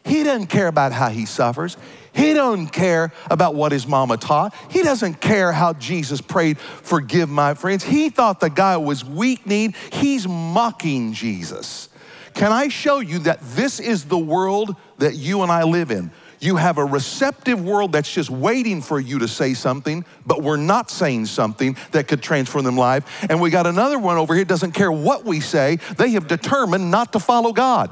He 0.05 0.23
doesn't 0.23 0.47
care 0.47 0.67
about 0.67 0.93
how 0.93 1.09
he 1.09 1.25
suffers. 1.25 1.75
He 2.13 2.33
don't 2.33 2.67
care 2.67 3.11
about 3.29 3.55
what 3.55 3.71
his 3.71 3.85
mama 3.85 4.17
taught. 4.17 4.55
He 4.71 4.81
doesn't 4.81 5.19
care 5.21 5.51
how 5.51 5.73
Jesus 5.73 6.21
prayed, 6.21 6.57
forgive 6.57 7.29
my 7.29 7.53
friends. 7.53 7.83
He 7.83 8.09
thought 8.09 8.39
the 8.39 8.49
guy 8.49 8.77
was 8.77 9.03
weak 9.03 9.45
kneed. 9.45 9.75
He's 9.91 10.27
mocking 10.27 11.13
Jesus. 11.13 11.89
Can 12.33 12.51
I 12.51 12.69
show 12.69 12.99
you 12.99 13.19
that 13.19 13.39
this 13.41 13.79
is 13.79 14.05
the 14.05 14.17
world 14.17 14.75
that 14.99 15.15
you 15.15 15.41
and 15.41 15.51
I 15.51 15.63
live 15.63 15.91
in? 15.91 16.09
You 16.39 16.57
have 16.57 16.77
a 16.77 16.85
receptive 16.85 17.63
world 17.63 17.91
that's 17.91 18.11
just 18.11 18.29
waiting 18.29 18.81
for 18.81 18.99
you 18.99 19.19
to 19.19 19.27
say 19.27 19.53
something, 19.53 20.05
but 20.25 20.43
we're 20.43 20.57
not 20.57 20.91
saying 20.91 21.25
something 21.25 21.75
that 21.91 22.07
could 22.07 22.21
transform 22.21 22.63
them 22.63 22.77
life. 22.77 23.25
And 23.29 23.41
we 23.41 23.49
got 23.49 23.65
another 23.65 23.97
one 23.97 24.17
over 24.17 24.35
here 24.35 24.45
doesn't 24.45 24.73
care 24.73 24.91
what 24.91 25.25
we 25.25 25.39
say. 25.39 25.77
They 25.97 26.11
have 26.11 26.27
determined 26.27 26.91
not 26.91 27.13
to 27.13 27.19
follow 27.19 27.53
God. 27.53 27.91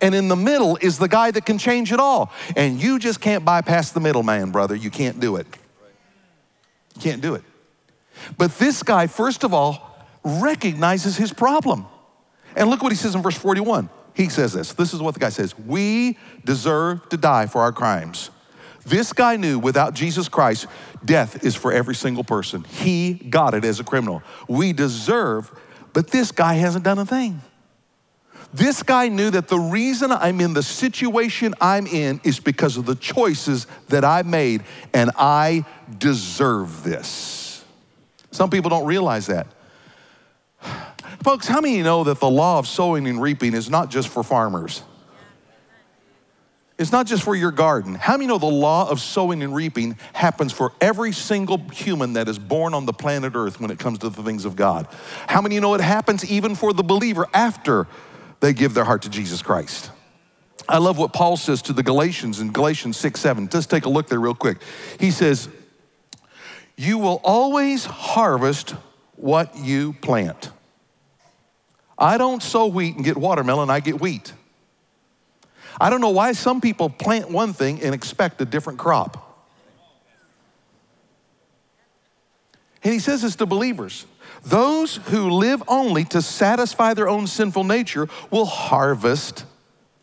And 0.00 0.14
in 0.14 0.26
the 0.26 0.36
middle 0.36 0.76
is 0.80 0.98
the 0.98 1.08
guy 1.08 1.30
that 1.30 1.46
can 1.46 1.58
change 1.58 1.92
it 1.92 2.00
all. 2.00 2.32
And 2.56 2.82
you 2.82 2.98
just 2.98 3.20
can't 3.20 3.44
bypass 3.44 3.92
the 3.92 4.00
middleman, 4.00 4.50
brother. 4.50 4.74
You 4.74 4.90
can't 4.90 5.20
do 5.20 5.36
it. 5.36 5.46
You 6.96 7.00
can't 7.00 7.22
do 7.22 7.34
it. 7.34 7.44
But 8.36 8.58
this 8.58 8.82
guy, 8.82 9.06
first 9.06 9.44
of 9.44 9.54
all, 9.54 10.04
recognizes 10.24 11.16
his 11.16 11.32
problem. 11.32 11.86
And 12.56 12.68
look 12.70 12.82
what 12.82 12.90
he 12.90 12.96
says 12.96 13.14
in 13.14 13.22
verse 13.22 13.36
41. 13.36 13.88
He 14.16 14.30
says 14.30 14.54
this. 14.54 14.72
This 14.72 14.94
is 14.94 15.00
what 15.02 15.12
the 15.12 15.20
guy 15.20 15.28
says 15.28 15.56
We 15.58 16.18
deserve 16.44 17.08
to 17.10 17.16
die 17.16 17.46
for 17.46 17.60
our 17.60 17.72
crimes. 17.72 18.30
This 18.86 19.12
guy 19.12 19.36
knew 19.36 19.58
without 19.58 19.94
Jesus 19.94 20.28
Christ, 20.28 20.66
death 21.04 21.44
is 21.44 21.54
for 21.54 21.72
every 21.72 21.94
single 21.94 22.24
person. 22.24 22.64
He 22.64 23.14
got 23.14 23.52
it 23.52 23.64
as 23.64 23.80
a 23.80 23.84
criminal. 23.84 24.22
We 24.48 24.72
deserve, 24.72 25.50
but 25.92 26.08
this 26.08 26.30
guy 26.30 26.54
hasn't 26.54 26.84
done 26.84 26.98
a 26.98 27.04
thing. 27.04 27.42
This 28.54 28.84
guy 28.84 29.08
knew 29.08 29.28
that 29.30 29.48
the 29.48 29.58
reason 29.58 30.12
I'm 30.12 30.40
in 30.40 30.54
the 30.54 30.62
situation 30.62 31.52
I'm 31.60 31.86
in 31.88 32.20
is 32.22 32.38
because 32.38 32.76
of 32.76 32.86
the 32.86 32.94
choices 32.94 33.66
that 33.88 34.04
I 34.04 34.22
made, 34.22 34.62
and 34.94 35.10
I 35.16 35.64
deserve 35.98 36.84
this. 36.84 37.64
Some 38.30 38.50
people 38.50 38.70
don't 38.70 38.86
realize 38.86 39.26
that. 39.26 39.48
Folks, 41.22 41.46
how 41.46 41.60
many 41.60 41.82
know 41.82 42.04
that 42.04 42.20
the 42.20 42.30
law 42.30 42.58
of 42.58 42.66
sowing 42.66 43.06
and 43.06 43.20
reaping 43.20 43.54
is 43.54 43.68
not 43.70 43.90
just 43.90 44.08
for 44.08 44.22
farmers? 44.22 44.82
It's 46.78 46.92
not 46.92 47.06
just 47.06 47.22
for 47.22 47.34
your 47.34 47.52
garden. 47.52 47.94
How 47.94 48.14
many 48.14 48.26
know 48.26 48.36
the 48.36 48.46
law 48.46 48.88
of 48.90 49.00
sowing 49.00 49.42
and 49.42 49.54
reaping 49.54 49.96
happens 50.12 50.52
for 50.52 50.72
every 50.80 51.12
single 51.12 51.58
human 51.72 52.12
that 52.14 52.28
is 52.28 52.38
born 52.38 52.74
on 52.74 52.84
the 52.84 52.92
planet 52.92 53.32
Earth 53.34 53.58
when 53.58 53.70
it 53.70 53.78
comes 53.78 54.00
to 54.00 54.10
the 54.10 54.22
things 54.22 54.44
of 54.44 54.56
God? 54.56 54.86
How 55.26 55.40
many 55.40 55.58
know 55.58 55.74
it 55.74 55.80
happens 55.80 56.30
even 56.30 56.54
for 56.54 56.74
the 56.74 56.82
believer 56.82 57.26
after 57.32 57.86
they 58.40 58.52
give 58.52 58.74
their 58.74 58.84
heart 58.84 59.02
to 59.02 59.08
Jesus 59.08 59.40
Christ? 59.40 59.90
I 60.68 60.78
love 60.78 60.98
what 60.98 61.14
Paul 61.14 61.38
says 61.38 61.62
to 61.62 61.72
the 61.72 61.82
Galatians 61.82 62.40
in 62.40 62.52
Galatians 62.52 62.98
6 62.98 63.20
7. 63.20 63.48
Just 63.48 63.70
take 63.70 63.86
a 63.86 63.88
look 63.88 64.08
there, 64.08 64.20
real 64.20 64.34
quick. 64.34 64.58
He 65.00 65.10
says, 65.10 65.48
You 66.76 66.98
will 66.98 67.22
always 67.24 67.86
harvest 67.86 68.74
what 69.14 69.56
you 69.56 69.94
plant. 69.94 70.50
I 71.98 72.18
don't 72.18 72.42
sow 72.42 72.66
wheat 72.66 72.96
and 72.96 73.04
get 73.04 73.16
watermelon, 73.16 73.70
I 73.70 73.80
get 73.80 74.00
wheat. 74.00 74.32
I 75.80 75.90
don't 75.90 76.00
know 76.00 76.10
why 76.10 76.32
some 76.32 76.60
people 76.60 76.88
plant 76.88 77.30
one 77.30 77.52
thing 77.52 77.82
and 77.82 77.94
expect 77.94 78.40
a 78.40 78.44
different 78.44 78.78
crop. 78.78 79.22
And 82.82 82.92
he 82.92 82.98
says 82.98 83.22
this 83.22 83.36
to 83.36 83.46
believers 83.46 84.06
those 84.44 84.96
who 84.96 85.30
live 85.30 85.62
only 85.66 86.04
to 86.04 86.22
satisfy 86.22 86.94
their 86.94 87.08
own 87.08 87.26
sinful 87.26 87.64
nature 87.64 88.08
will 88.30 88.44
harvest 88.44 89.44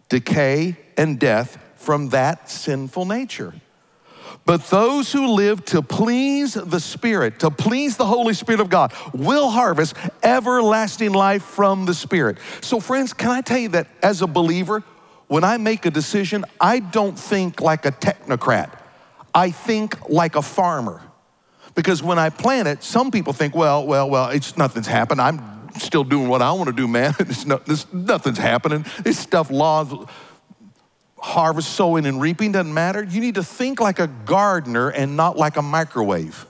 decay 0.10 0.76
and 0.98 1.18
death 1.18 1.58
from 1.78 2.10
that 2.10 2.50
sinful 2.50 3.06
nature. 3.06 3.54
But 4.46 4.66
those 4.68 5.12
who 5.12 5.28
live 5.28 5.64
to 5.66 5.82
please 5.82 6.54
the 6.54 6.80
Spirit, 6.80 7.40
to 7.40 7.52
please 7.52 7.98
the 7.98 8.06
Holy 8.06 8.34
Spirit 8.34 8.60
of 8.60 8.70
God, 8.70 8.94
will 9.14 9.50
harvest 9.50 9.96
everlasting 10.22 11.14
life 11.14 11.44
from 11.44 11.86
the 11.86 11.94
Spirit. 11.94 12.38
So, 12.62 12.80
friends, 12.80 13.14
can 13.14 13.30
I 13.32 13.42
tell 13.42 13.60
you 13.60 13.70
that 13.70 13.88
as 14.02 14.22
a 14.22 14.28
believer, 14.28 14.84
when 15.28 15.44
I 15.44 15.58
make 15.58 15.86
a 15.86 15.92
decision, 15.92 16.46
I 16.60 16.80
don't 16.80 17.18
think 17.18 17.62
like 17.62 17.86
a 17.86 17.92
technocrat, 17.92 18.78
I 19.34 19.52
think 19.52 20.10
like 20.10 20.36
a 20.36 20.42
farmer. 20.42 21.02
Because 21.76 22.04
when 22.04 22.20
I 22.20 22.30
plant 22.30 22.68
it, 22.68 22.84
some 22.84 23.10
people 23.10 23.34
think, 23.34 23.56
well, 23.56 23.88
well, 23.88 24.10
well, 24.10 24.30
it's 24.30 24.58
nothing's 24.58 24.88
happened. 24.88 25.20
I'm 25.20 25.72
still 25.80 26.04
doing 26.04 26.28
what 26.28 26.42
I 26.42 26.52
want 26.52 26.68
to 26.68 26.76
do, 26.76 26.88
man. 26.88 27.16
No, 27.46 27.58
this, 27.58 27.92
nothing's 27.92 28.38
happening. 28.38 28.86
This 29.04 29.18
stuff, 29.18 29.50
laws, 29.50 29.92
harvest, 31.24 31.70
sowing, 31.70 32.06
and 32.06 32.20
reaping 32.20 32.52
doesn't 32.52 32.74
matter. 32.74 33.02
You 33.02 33.22
need 33.22 33.36
to 33.36 33.44
think 33.44 33.80
like 33.80 34.00
a 34.00 34.08
gardener 34.08 34.90
and 34.90 35.16
not 35.16 35.38
like 35.38 35.56
a 35.56 35.62
microwave. 35.62 36.46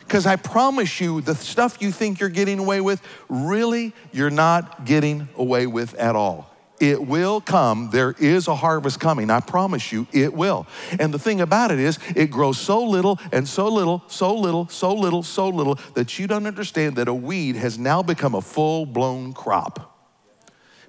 Because 0.00 0.24
I 0.24 0.36
promise 0.36 1.00
you, 1.00 1.20
the 1.20 1.34
stuff 1.34 1.78
you 1.82 1.90
think 1.90 2.20
you're 2.20 2.28
getting 2.28 2.60
away 2.60 2.80
with, 2.80 3.02
really, 3.28 3.92
you're 4.12 4.30
not 4.30 4.84
getting 4.84 5.28
away 5.36 5.66
with 5.66 5.94
at 5.94 6.14
all. 6.14 6.54
It 6.78 7.04
will 7.04 7.40
come. 7.40 7.90
There 7.90 8.14
is 8.20 8.46
a 8.46 8.54
harvest 8.54 9.00
coming. 9.00 9.30
I 9.30 9.40
promise 9.40 9.90
you, 9.90 10.06
it 10.12 10.32
will. 10.32 10.68
And 11.00 11.12
the 11.12 11.18
thing 11.18 11.40
about 11.40 11.72
it 11.72 11.80
is, 11.80 11.98
it 12.14 12.30
grows 12.30 12.58
so 12.58 12.84
little 12.84 13.18
and 13.32 13.48
so 13.48 13.66
little, 13.66 14.04
so 14.06 14.32
little, 14.32 14.68
so 14.68 14.94
little, 14.94 15.24
so 15.24 15.48
little 15.48 15.74
that 15.94 16.20
you 16.20 16.28
don't 16.28 16.46
understand 16.46 16.94
that 16.96 17.08
a 17.08 17.14
weed 17.14 17.56
has 17.56 17.76
now 17.76 18.00
become 18.00 18.36
a 18.36 18.42
full 18.42 18.86
blown 18.86 19.32
crop. 19.32 19.95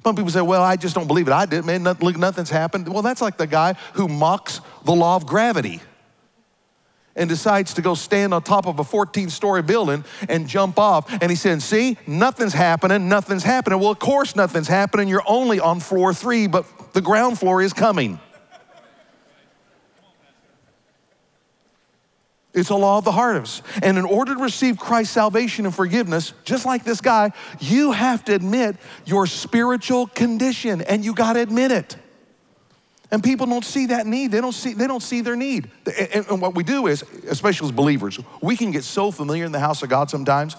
Some 0.08 0.16
people 0.16 0.32
say, 0.32 0.40
well, 0.40 0.64
I 0.64 0.78
just 0.78 0.96
don't 0.96 1.06
believe 1.06 1.28
it. 1.28 1.34
I 1.34 1.46
did, 1.46 1.66
man, 1.66 1.84
look, 1.84 2.16
nothing's 2.16 2.50
happened. 2.50 2.88
Well, 2.88 3.02
that's 3.02 3.22
like 3.22 3.36
the 3.36 3.46
guy 3.46 3.74
who 3.92 4.08
mocks 4.08 4.62
the 4.86 4.94
law 4.94 5.18
of 5.18 5.26
gravity 5.26 5.82
and 7.14 7.28
decides 7.28 7.74
to 7.74 7.82
go 7.82 7.94
stand 7.94 8.34
on 8.34 8.42
top 8.42 8.68
of 8.68 8.80
a 8.80 8.86
14 8.86 9.30
story 9.30 9.62
building 9.62 10.06
and 10.30 10.48
jump 10.48 10.80
off. 10.80 11.12
And 11.12 11.30
he 11.30 11.36
said, 11.36 11.62
See, 11.62 11.98
nothing's 12.08 12.54
happening, 12.54 13.10
nothing's 13.10 13.44
happening. 13.44 13.82
Well, 13.82 13.92
of 13.92 14.00
course, 14.00 14.34
nothing's 14.34 14.70
happening. 14.70 15.10
You're 15.10 15.26
only 15.28 15.60
on 15.60 15.82
floor 15.82 16.14
three, 16.14 16.48
but 16.48 16.94
the 16.94 17.02
ground 17.02 17.38
floor 17.38 17.62
is 17.62 17.74
coming. 17.74 18.18
It's 22.58 22.70
a 22.72 22.76
law 22.76 22.98
of 22.98 23.04
the 23.04 23.12
harvest. 23.12 23.62
And 23.84 24.00
in 24.00 24.06
order 24.06 24.34
to 24.34 24.42
receive 24.42 24.80
Christ's 24.80 25.14
salvation 25.14 25.66
and 25.66 25.76
forgiveness, 25.76 26.34
just 26.44 26.66
like 26.66 26.84
this 26.84 27.02
guy, 27.02 27.32
you 27.60 27.92
have 27.92 28.26
to 28.26 28.34
admit 28.34 28.78
your 29.06 29.28
spiritual 29.28 30.08
condition 30.08 30.82
and 30.82 31.06
you 31.06 31.14
got 31.14 31.34
to 31.34 31.40
admit 31.40 31.72
it. 31.72 31.96
And 33.12 33.24
people 33.24 33.46
don't 33.46 33.64
see 33.64 33.86
that 33.88 34.08
need. 34.08 34.32
They 34.32 34.42
don't 34.42 34.54
see, 34.54 34.74
they 34.74 34.88
don't 34.88 35.04
see 35.04 35.22
their 35.22 35.36
need. 35.36 35.70
And, 36.14 36.28
and, 36.28 36.42
what 36.42 36.56
we 36.56 36.64
do 36.64 36.88
is, 36.88 37.04
especially 37.30 37.68
as 37.68 37.72
believers, 37.72 38.20
we 38.42 38.58
can 38.58 38.72
get 38.72 38.84
so 38.84 39.12
familiar 39.12 39.46
in 39.46 39.52
the 39.52 39.60
house 39.60 39.82
of 39.84 39.90
God 39.90 40.10
sometimes 40.10 40.56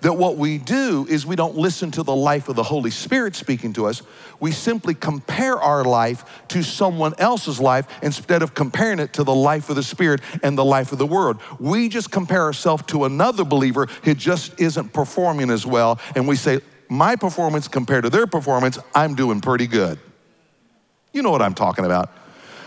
that 0.00 0.14
what 0.14 0.36
we 0.36 0.58
do 0.58 1.06
is 1.08 1.26
we 1.26 1.36
don't 1.36 1.56
listen 1.56 1.90
to 1.92 2.02
the 2.02 2.14
life 2.14 2.48
of 2.48 2.56
the 2.56 2.62
Holy 2.62 2.90
Spirit 2.90 3.34
speaking 3.34 3.72
to 3.74 3.86
us. 3.86 4.02
We 4.38 4.52
simply 4.52 4.94
compare 4.94 5.56
our 5.56 5.84
life 5.84 6.24
to 6.48 6.62
someone 6.62 7.14
else's 7.18 7.60
life 7.60 7.86
instead 8.02 8.42
of 8.42 8.54
comparing 8.54 8.98
it 8.98 9.12
to 9.14 9.24
the 9.24 9.34
life 9.34 9.68
of 9.68 9.76
the 9.76 9.82
Spirit 9.82 10.20
and 10.42 10.56
the 10.56 10.64
life 10.64 10.92
of 10.92 10.98
the 10.98 11.06
world. 11.06 11.40
We 11.58 11.88
just 11.88 12.10
compare 12.10 12.42
ourselves 12.42 12.84
to 12.88 13.04
another 13.04 13.44
believer 13.44 13.86
who 14.04 14.14
just 14.14 14.58
isn't 14.60 14.92
performing 14.92 15.50
as 15.50 15.66
well. 15.66 15.98
And 16.14 16.26
we 16.26 16.36
say, 16.36 16.60
my 16.88 17.16
performance 17.16 17.68
compared 17.68 18.04
to 18.04 18.10
their 18.10 18.26
performance, 18.26 18.78
I'm 18.94 19.14
doing 19.14 19.40
pretty 19.40 19.66
good. 19.66 19.98
You 21.12 21.22
know 21.22 21.30
what 21.30 21.42
I'm 21.42 21.54
talking 21.54 21.84
about. 21.84 22.10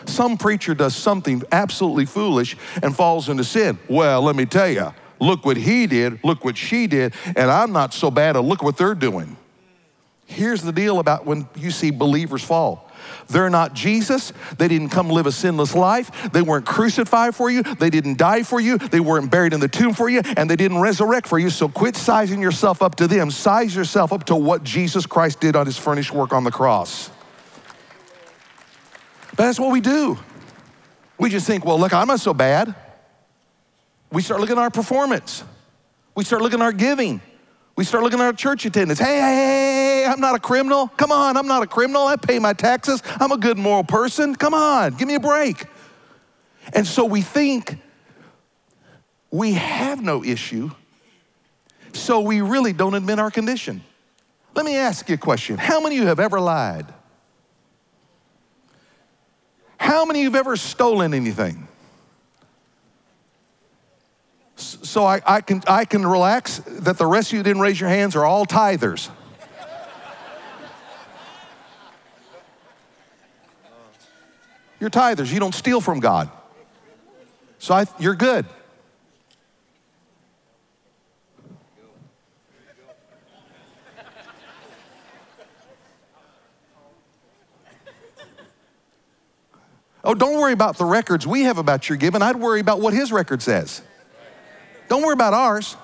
Some 0.06 0.38
preacher 0.38 0.74
does 0.74 0.96
something 0.96 1.44
absolutely 1.52 2.06
foolish 2.06 2.58
and 2.82 2.96
falls 2.96 3.30
into 3.30 3.44
sin. 3.44 3.80
Well, 3.90 4.22
let 4.22 4.36
me 4.36 4.46
tell 4.46 4.70
you, 4.70 4.94
look 5.24 5.46
what 5.46 5.58
he 5.58 5.88
did, 5.88 6.24
look 6.24 6.44
what 6.44 6.58
she 6.58 6.88
did, 6.88 7.13
and 7.36 7.50
I'm 7.50 7.72
not 7.72 7.94
so 7.94 8.12
bad, 8.12 8.36
and 8.36 8.48
look 8.48 8.62
what 8.62 8.77
they're 8.77 8.96
doing. 8.96 9.38
Here's 10.25 10.62
the 10.62 10.72
deal 10.72 11.00
about 11.00 11.25
when 11.25 11.48
you 11.56 11.72
see 11.72 11.92
believers 11.92 12.44
fall. 12.44 12.89
They're 13.27 13.50
not 13.50 13.74
Jesus. 13.74 14.32
They 14.58 14.68
didn't 14.68 14.89
come 14.89 15.10
live 15.10 15.25
a 15.25 15.32
sinless 15.32 15.75
life. 15.75 16.32
They 16.32 16.42
weren't 16.42 16.65
crucified 16.65 17.36
for 17.36 17.50
you. 17.50 17.63
They 17.63 17.89
didn't 17.89 18.18
die 18.18 18.44
for 18.44 18.60
you. 18.60 18.77
They 18.77 19.00
weren't 19.00 19.30
buried 19.30 19.53
in 19.53 19.60
the 19.60 19.68
tomb 19.68 19.94
for 19.94 20.10
you. 20.10 20.22
And 20.38 20.50
they 20.50 20.56
didn't 20.56 20.80
resurrect 20.80 21.27
for 21.27 21.38
you. 21.38 21.50
So 21.50 21.68
quit 21.68 21.96
sizing 21.96 22.42
yourself 22.42 22.82
up 22.82 22.96
to 22.96 23.08
them. 23.08 23.32
Size 23.32 23.75
yourself 23.75 24.13
up 24.13 24.25
to 24.25 24.36
what 24.36 24.63
Jesus 24.63 25.06
Christ 25.06 25.42
did 25.42 25.56
on 25.56 25.65
his 25.65 25.77
finished 25.77 26.12
work 26.12 26.32
on 26.32 26.44
the 26.44 26.51
cross. 26.51 27.10
But 29.32 29.46
that's 29.46 29.60
what 29.60 29.72
we 29.72 29.82
do. 29.82 30.18
We 31.18 31.30
just 31.30 31.46
think, 31.46 31.65
well, 31.65 31.80
look, 31.80 31.94
I'm 31.94 32.08
not 32.08 32.20
so 32.20 32.34
bad. 32.34 32.75
We 34.13 34.22
start 34.22 34.39
looking 34.39 34.58
at 34.58 34.62
our 34.62 34.70
performance. 34.70 35.43
We 36.13 36.24
start 36.24 36.43
looking 36.43 36.62
at 36.62 36.63
our 36.63 36.72
giving. 36.72 37.20
We 37.75 37.84
start 37.84 38.03
looking 38.03 38.20
at 38.20 38.25
our 38.25 38.34
church 38.34 38.63
attendance. 38.63 39.00
Hey, 39.00 39.20
hey, 39.20 40.01
hey, 40.01 40.05
I'm 40.05 40.20
not 40.20 40.36
a 40.36 40.39
criminal. 40.39 40.88
Come 40.89 41.12
on, 41.12 41.36
I'm 41.36 41.48
not 41.48 41.63
a 41.63 41.67
criminal. 41.67 42.05
I 42.05 42.15
pay 42.15 42.38
my 42.38 42.53
taxes. 42.53 43.01
I'm 43.20 43.32
a 43.32 43.38
good 43.38 43.58
moral 43.58 43.84
person. 43.84 44.36
Come 44.36 44.54
on, 44.54 44.93
give 44.93 45.08
me 45.08 45.15
a 45.15 45.19
break. 45.19 45.65
And 46.73 46.86
so 46.86 47.06
we 47.06 47.21
think 47.21 47.80
we 49.32 49.54
have 49.54 50.04
no 50.04 50.23
issue, 50.23 50.69
so 51.93 52.19
we 52.19 52.41
really 52.41 52.71
don't 52.71 52.93
admit 52.93 53.17
our 53.17 53.32
condition. 53.32 53.84
Let 54.54 54.63
me 54.63 54.76
ask 54.76 55.10
you 55.10 55.15
a 55.15 55.17
question 55.17 55.58
How 55.58 55.82
many 55.82 55.97
of 55.97 56.04
you 56.04 56.08
have 56.08 56.19
ever 56.19 56.39
lied? 56.39 56.86
How 59.78 60.06
many 60.06 60.19
of 60.19 60.23
you 60.23 60.30
have 60.30 60.39
ever 60.39 60.56
stolen 60.56 61.15
anything? 61.15 61.67
So 64.93 65.08
I, 65.08 65.21
I, 65.25 65.41
can, 65.41 65.63
I 65.65 65.86
can 65.86 66.06
relax 66.06 66.60
that 66.67 66.99
the 66.99 67.08
rest 67.08 67.29
of 67.32 67.38
you 67.38 67.41
didn't 67.41 67.63
raise 67.63 67.79
your 67.79 67.89
hands 67.89 68.15
are 68.15 68.25
all 68.25 68.45
tithers. 68.45 69.10
You're 74.79 74.91
tithers. 74.91 75.34
You 75.34 75.39
don't 75.39 75.56
steal 75.56 75.82
from 75.82 75.99
God. 75.99 76.29
So 77.58 77.73
I, 77.73 77.88
you're 77.97 78.13
good. 78.13 78.45
Oh, 90.03 90.13
don't 90.13 90.39
worry 90.39 90.53
about 90.53 90.77
the 90.77 90.86
records 90.86 91.25
we 91.25 91.45
have 91.45 91.58
about 91.58 91.89
your 91.89 91.97
giving. 91.97 92.21
I'd 92.21 92.36
worry 92.36 92.60
about 92.60 92.79
what 92.79 92.93
his 92.93 93.12
record 93.12 93.41
says. 93.41 93.82
Don't 94.93 95.01
worry 95.01 95.13
about 95.13 95.34
ours. 95.34 95.75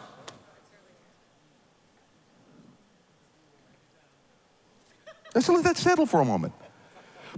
Let's 5.33 5.49
let 5.49 5.63
that 5.63 5.77
settle 5.77 6.05
for 6.05 6.21
a 6.21 6.25
moment. 6.25 6.53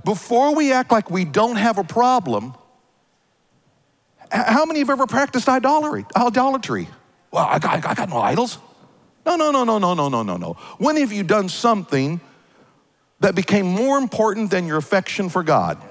Before 0.03 0.53
we 0.53 0.73
act 0.73 0.91
like 0.91 1.09
we 1.09 1.23
don't 1.23 1.55
have 1.55 1.77
a 1.77 1.85
problem, 1.85 2.55
how 4.29 4.65
many 4.65 4.81
of 4.81 4.87
you 4.87 4.91
have 4.91 4.99
ever 4.99 5.07
practiced 5.07 5.47
idolatry? 5.47 6.05
Idolatry. 6.13 6.89
Well, 7.31 7.47
I 7.49 7.57
got, 7.57 7.85
I 7.85 7.93
got 7.93 8.09
no 8.09 8.17
idols. 8.17 8.57
No, 9.25 9.37
no, 9.37 9.51
no, 9.51 9.63
no, 9.63 9.79
no, 9.79 9.93
no, 9.93 10.09
no, 10.09 10.23
no, 10.23 10.35
no. 10.35 10.57
When 10.77 10.97
have 10.97 11.13
you 11.13 11.23
done 11.23 11.47
something 11.47 12.19
that 13.21 13.33
became 13.33 13.65
more 13.65 13.97
important 13.97 14.51
than 14.51 14.67
your 14.67 14.75
affection 14.75 15.29
for 15.29 15.41
God? 15.41 15.81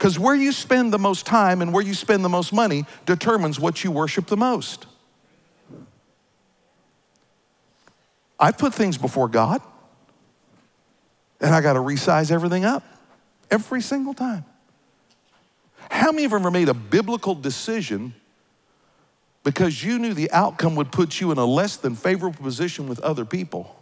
Because 0.00 0.18
where 0.18 0.34
you 0.34 0.50
spend 0.50 0.94
the 0.94 0.98
most 0.98 1.26
time 1.26 1.60
and 1.60 1.74
where 1.74 1.84
you 1.84 1.92
spend 1.92 2.24
the 2.24 2.28
most 2.30 2.54
money 2.54 2.86
determines 3.04 3.60
what 3.60 3.84
you 3.84 3.90
worship 3.90 4.28
the 4.28 4.36
most. 4.36 4.86
I 8.38 8.50
put 8.50 8.72
things 8.72 8.96
before 8.96 9.28
God, 9.28 9.60
and 11.38 11.54
I 11.54 11.60
got 11.60 11.74
to 11.74 11.80
resize 11.80 12.30
everything 12.30 12.64
up 12.64 12.82
every 13.50 13.82
single 13.82 14.14
time. 14.14 14.46
How 15.90 16.12
many 16.12 16.24
of 16.24 16.30
you 16.30 16.38
ever 16.38 16.50
made 16.50 16.70
a 16.70 16.74
biblical 16.74 17.34
decision 17.34 18.14
because 19.44 19.84
you 19.84 19.98
knew 19.98 20.14
the 20.14 20.30
outcome 20.30 20.76
would 20.76 20.90
put 20.90 21.20
you 21.20 21.30
in 21.30 21.36
a 21.36 21.44
less 21.44 21.76
than 21.76 21.94
favorable 21.94 22.42
position 22.42 22.88
with 22.88 23.00
other 23.00 23.26
people? 23.26 23.76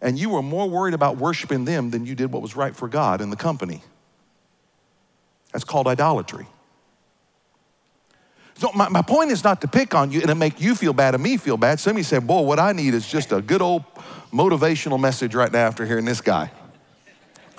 And 0.00 0.18
you 0.18 0.30
were 0.30 0.42
more 0.42 0.66
worried 0.66 0.94
about 0.94 1.18
worshiping 1.18 1.66
them 1.66 1.90
than 1.90 2.06
you 2.06 2.14
did 2.14 2.32
what 2.32 2.40
was 2.40 2.56
right 2.56 2.74
for 2.74 2.88
God 2.88 3.20
and 3.20 3.30
the 3.30 3.36
company. 3.36 3.82
That's 5.52 5.64
called 5.64 5.86
idolatry. 5.86 6.46
So 8.54 8.70
my, 8.74 8.88
my 8.88 9.02
point 9.02 9.30
is 9.30 9.44
not 9.44 9.60
to 9.60 9.68
pick 9.68 9.94
on 9.94 10.10
you 10.10 10.20
and 10.20 10.28
to 10.28 10.34
make 10.34 10.60
you 10.60 10.74
feel 10.74 10.94
bad 10.94 11.14
and 11.14 11.22
me 11.22 11.36
feel 11.36 11.56
bad. 11.56 11.78
Somebody 11.78 12.02
said, 12.02 12.26
boy, 12.26 12.40
what 12.40 12.58
I 12.58 12.72
need 12.72 12.94
is 12.94 13.06
just 13.06 13.32
a 13.32 13.42
good 13.42 13.60
old 13.60 13.84
motivational 14.32 14.98
message 14.98 15.34
right 15.34 15.52
now 15.52 15.66
after 15.66 15.84
hearing 15.84 16.06
this 16.06 16.20
guy. 16.20 16.50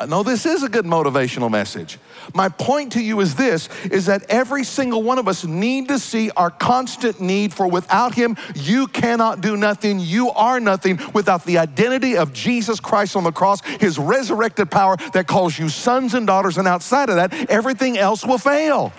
No, 0.06 0.22
this 0.22 0.46
is 0.46 0.62
a 0.62 0.70
good 0.70 0.86
motivational 0.86 1.50
message. 1.50 1.98
My 2.34 2.50
point 2.50 2.92
to 2.92 3.02
you 3.02 3.20
is 3.20 3.34
this 3.36 3.68
is 3.86 4.06
that 4.06 4.26
every 4.30 4.64
single 4.64 5.02
one 5.02 5.18
of 5.18 5.28
us 5.28 5.44
need 5.44 5.88
to 5.88 5.98
see 5.98 6.30
our 6.32 6.52
constant 6.52 7.20
need 7.20 7.54
for 7.54 7.68
without 7.68 8.14
him 8.14 8.38
you 8.56 8.88
cannot 8.88 9.42
do 9.42 9.58
nothing. 9.58 10.00
You 10.00 10.30
are 10.32 10.60
nothing 10.60 11.00
without 11.14 11.46
the 11.46 11.58
identity 11.58 12.16
of 12.16 12.32
Jesus 12.32 12.80
Christ 12.80 13.16
on 13.16 13.24
the 13.24 13.32
cross, 13.32 13.62
his 13.80 13.98
resurrected 13.98 14.70
power 14.70 14.98
that 15.14 15.26
calls 15.26 15.58
you 15.58 15.70
sons 15.70 16.14
and 16.14 16.28
daughters 16.28 16.58
and 16.58 16.68
outside 16.68 17.10
of 17.10 17.16
that 17.16 17.34
everything 17.50 17.98
else 17.98 18.26
will 18.26 18.38
fail. 18.38 18.94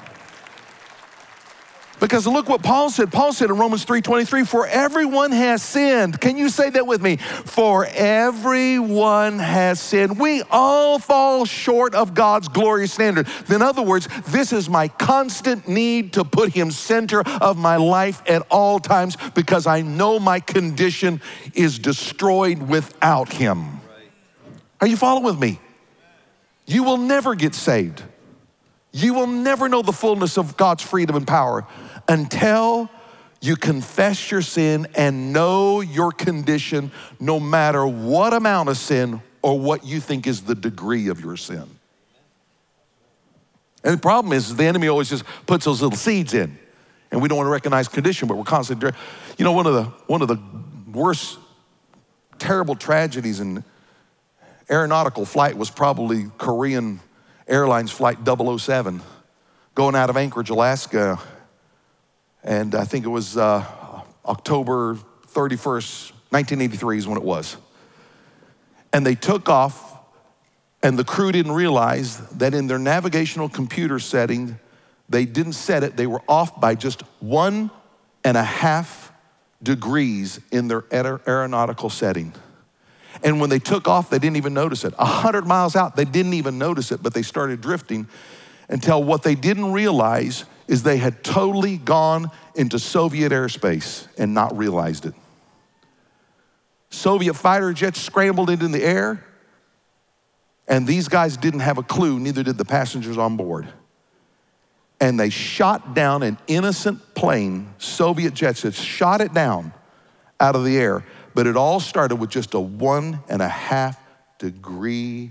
Because 2.01 2.27
look 2.27 2.49
what 2.49 2.63
Paul 2.63 2.91
said. 2.91 3.11
Paul 3.11 3.33
said 3.33 3.51
in 3.51 3.57
Romans 3.57 3.85
3:23, 3.85 4.45
"For 4.45 4.67
everyone 4.67 5.33
has 5.33 5.63
sinned." 5.63 6.21
Can 6.21 6.37
you 6.37 6.49
say 6.49 6.71
that 6.71 6.87
with 6.87 7.03
me? 7.03 7.17
For 7.45 7.87
everyone 7.93 9.41
has 9.41 9.81
sinned. 9.81 10.19
We 10.19 10.43
all 10.51 10.99
fall 10.99 11.45
short 11.45 11.95
of 11.95 12.15
God's 12.15 12.49
glorious 12.49 12.93
standard. 12.93 13.27
In 13.49 13.63
other 13.63 13.83
words, 13.83 14.09
this 14.29 14.53
is 14.53 14.69
my 14.69 14.89
constant 14.89 15.67
need 15.69 16.13
to 16.13 16.25
put 16.25 16.53
him 16.53 16.71
center 16.71 17.23
of 17.41 17.57
my 17.57 17.77
life 17.77 18.23
at 18.27 18.43
all 18.51 18.79
times 18.79 19.17
because 19.35 19.67
I 19.67 19.83
know 19.83 20.21
my 20.21 20.39
condition 20.41 21.21
is 21.55 21.79
destroyed 21.79 22.69
without 22.69 23.33
him. 23.33 23.81
Are 24.81 24.87
you 24.87 24.97
following 24.97 25.25
with 25.25 25.39
me? 25.39 25.59
You 26.67 26.85
will 26.85 26.99
never 26.99 27.35
get 27.35 27.55
saved. 27.55 28.03
You 28.93 29.15
will 29.15 29.27
never 29.27 29.69
know 29.69 29.83
the 29.83 29.93
fullness 29.93 30.39
of 30.39 30.57
God's 30.57 30.83
freedom 30.83 31.17
and 31.17 31.27
power 31.27 31.67
until 32.09 32.91
you 33.41 33.55
confess 33.55 34.31
your 34.31 34.43
sin 34.43 34.89
and 34.97 35.33
know 35.33 35.81
your 35.81 36.11
condition 36.11 36.91
no 37.21 37.39
matter 37.39 37.87
what 37.87 38.33
amount 38.33 38.69
of 38.69 38.77
sin 38.77 39.23
or 39.43 39.59
what 39.59 39.85
you 39.85 40.01
think 40.01 40.27
is 40.27 40.43
the 40.43 40.55
degree 40.55 41.09
of 41.09 41.21
your 41.21 41.37
sin. 41.37 41.65
And 43.85 43.95
the 43.95 44.01
problem 44.01 44.33
is 44.33 44.57
the 44.57 44.65
enemy 44.65 44.89
always 44.89 45.09
just 45.09 45.25
puts 45.47 45.65
those 45.65 45.81
little 45.81 45.97
seeds 45.97 46.35
in. 46.35 46.59
And 47.11 47.23
we 47.23 47.29
don't 47.29 47.39
want 47.39 47.47
to 47.47 47.53
recognize 47.53 47.89
condition, 47.89 48.29
but 48.29 48.37
we're 48.37 48.45
constantly, 48.45 48.91
you 49.39 49.45
know, 49.45 49.53
one 49.53 49.67
of 49.67 49.73
the 49.73 49.85
one 50.09 50.21
of 50.21 50.29
the 50.29 50.39
worst, 50.93 51.39
terrible 52.39 52.75
tragedies 52.75 53.41
in 53.41 53.65
aeronautical 54.69 55.25
flight 55.25 55.57
was 55.57 55.71
probably 55.71 56.27
Korean 56.37 57.01
Airlines 57.47 57.91
Flight 57.91 58.19
007 58.27 59.01
going 59.75 59.95
out 59.95 60.11
of 60.11 60.17
Anchorage, 60.17 60.51
Alaska. 60.51 61.19
And 62.45 62.75
I 62.75 62.85
think 62.85 63.05
it 63.05 63.09
was 63.09 63.37
uh, 63.37 63.65
October 64.25 64.95
31st, 65.27 66.13
1983 66.31 66.99
is 66.99 67.07
when 67.07 67.19
it 67.19 67.25
was. 67.25 67.57
And 68.93 69.05
they 69.05 69.15
took 69.15 69.49
off, 69.49 69.99
and 70.83 70.99
the 70.99 71.05
crew 71.05 71.33
didn't 71.33 71.53
realize 71.53 72.19
that 72.31 72.55
in 72.55 72.67
their 72.67 72.79
navigational 72.79 73.49
computer 73.49 73.99
setting, 73.99 74.59
they 75.09 75.25
didn't 75.25 75.55
set 75.55 75.83
it, 75.83 75.97
they 75.97 76.07
were 76.07 76.23
off 76.29 76.61
by 76.61 76.75
just 76.75 77.03
one 77.21 77.71
and 78.25 78.37
a 78.37 78.43
half 78.43 79.13
degrees 79.63 80.41
in 80.53 80.69
their 80.69 80.85
aeronautical 80.93 81.91
setting. 81.91 82.33
And 83.23 83.41
when 83.41 83.51
they 83.51 83.59
took 83.59 83.89
off, 83.89 84.11
they 84.11 84.19
didn't 84.19 84.37
even 84.37 84.55
notice 84.55 84.85
it. 84.85 84.95
A 84.99 85.05
hundred 85.05 85.47
miles 85.47 85.75
out, 85.75 85.97
they 85.97 86.05
didn't 86.05 86.35
even 86.35 86.59
notice 86.59 86.93
it, 86.93 87.03
but 87.03 87.15
they 87.15 87.23
started 87.23 87.61
drifting 87.61 88.07
until 88.69 89.03
what 89.03 89.23
they 89.23 89.35
didn't 89.35 89.73
realize 89.73 90.45
is 90.69 90.85
they 90.85 90.99
had 90.99 91.25
totally 91.25 91.77
gone 91.77 92.31
into 92.55 92.79
Soviet 92.79 93.33
airspace 93.33 94.07
and 94.17 94.35
not 94.35 94.57
realized 94.57 95.07
it. 95.07 95.15
Soviet 96.91 97.35
fighter 97.35 97.73
jets 97.73 98.01
scrambled 98.01 98.51
into 98.51 98.69
the 98.69 98.83
air, 98.83 99.25
and 100.69 100.87
these 100.87 101.09
guys 101.09 101.37
didn't 101.37 101.61
have 101.61 101.79
a 101.79 101.83
clue, 101.83 102.21
neither 102.21 102.43
did 102.43 102.57
the 102.57 102.65
passengers 102.65 103.19
on 103.19 103.37
board. 103.37 103.67
And 105.01 105.19
they 105.19 105.31
shot 105.31 105.95
down 105.95 106.23
an 106.23 106.39
innocent 106.47 107.15
plane, 107.15 107.75
Soviet 107.79 108.35
jets 108.35 108.63
had 108.63 108.75
shot 108.75 109.21
it 109.21 109.35
down 109.35 109.73
out 110.39 110.55
of 110.55 110.65
the 110.65 110.77
air 110.77 111.05
but 111.39 111.47
it 111.47 111.57
all 111.57 111.79
started 111.79 112.17
with 112.17 112.31
just 112.31 112.55
a 112.55 112.59
one 112.59 113.21
and 113.29 113.41
a 113.41 113.49
half 113.49 113.97
degree 114.39 115.31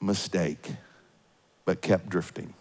mistake, 0.00 0.70
but 1.64 1.82
kept 1.82 2.08
drifting. 2.08 2.54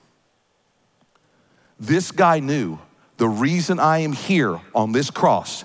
This 1.80 2.12
guy 2.12 2.40
knew 2.40 2.78
the 3.18 3.30
reason 3.30 3.80
I 3.80 4.00
am 4.00 4.14
here 4.14 4.60
on 4.76 4.92
this 4.92 5.10
cross 5.10 5.64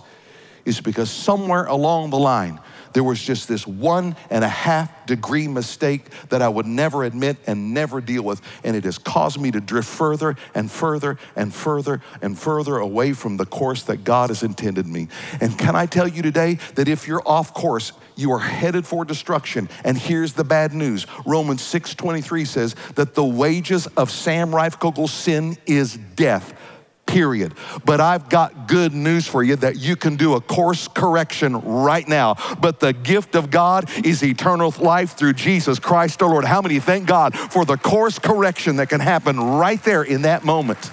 is 0.65 0.81
because 0.81 1.11
somewhere 1.11 1.65
along 1.65 2.11
the 2.11 2.19
line, 2.19 2.61
there 2.95 3.05
was 3.05 3.21
just 3.21 3.49
this 3.49 3.67
one 3.67 4.17
and 4.31 4.45
a 4.45 4.49
half 4.49 5.07
degree 5.07 5.49
mistake 5.49 6.07
that 6.29 6.41
I 6.41 6.49
would 6.49 6.67
never 6.67 7.03
admit 7.05 7.37
and 7.47 7.75
never 7.75 8.01
deal 8.01 8.23
with. 8.23 8.41
And 8.63 8.77
it 8.77 8.85
has 8.85 8.97
caused 8.97 9.41
me 9.41 9.51
to 9.51 9.61
drift 9.61 9.89
further 9.89 10.37
and 10.55 10.71
further 10.71 11.19
and 11.35 11.53
further 11.53 12.01
and 12.23 12.39
further 12.39 12.79
away 12.79 13.13
from 13.13 13.37
the 13.37 13.47
course 13.47 13.83
that 13.85 14.05
God 14.05 14.31
has 14.31 14.43
intended 14.43 14.87
me. 14.87 15.09
And 15.41 15.59
can 15.59 15.75
I 15.75 15.87
tell 15.87 16.07
you 16.07 16.23
today 16.23 16.59
that 16.77 16.89
if 16.89 17.09
you're 17.09 17.23
off 17.27 17.53
course, 17.53 17.93
you 18.17 18.33
are 18.33 18.39
headed 18.39 18.87
for 18.87 19.05
destruction. 19.05 19.69
And 19.85 19.97
here's 19.97 20.35
the 20.35 20.45
bad 20.45 20.73
news. 20.73 21.07
Romans 21.27 21.63
6:23 21.63 22.45
says 22.45 22.75
that 22.95 23.15
the 23.15 23.25
wages 23.25 23.87
of 23.97 24.11
Sam 24.11 24.51
Reifkogel's 24.51 25.13
sin 25.13 25.57
is 25.67 25.97
death 26.17 26.55
period. 27.07 27.55
But 27.85 28.01
I've 28.01 28.29
got 28.29 28.67
good 28.67 28.93
news 28.93 29.27
for 29.27 29.43
you 29.43 29.57
that 29.57 29.77
you 29.77 29.97
can 29.97 30.17
do 30.17 30.35
a 30.35 30.41
course 30.41 30.89
correction 30.89 31.61
right 31.61 32.07
now. 32.09 32.37
But 32.61 32.81
the 32.81 32.93
gift 32.93 33.35
of 33.35 33.51
God 33.51 33.91
is 34.05 34.25
eternal 34.25 34.75
life 34.79 35.13
through 35.13 35.35
Jesus 35.35 35.79
Christ 35.79 36.23
our 36.23 36.29
Lord. 36.29 36.45
How 36.45 36.63
many 36.63 36.81
thank 36.81 37.07
God 37.07 37.37
for 37.37 37.65
the 37.65 37.77
course 37.77 38.19
correction 38.19 38.77
that 38.77 38.89
can 38.89 39.01
happen 39.01 39.39
right 39.39 39.83
there 39.85 40.03
in 40.03 40.23
that 40.23 40.45
moment? 40.45 40.91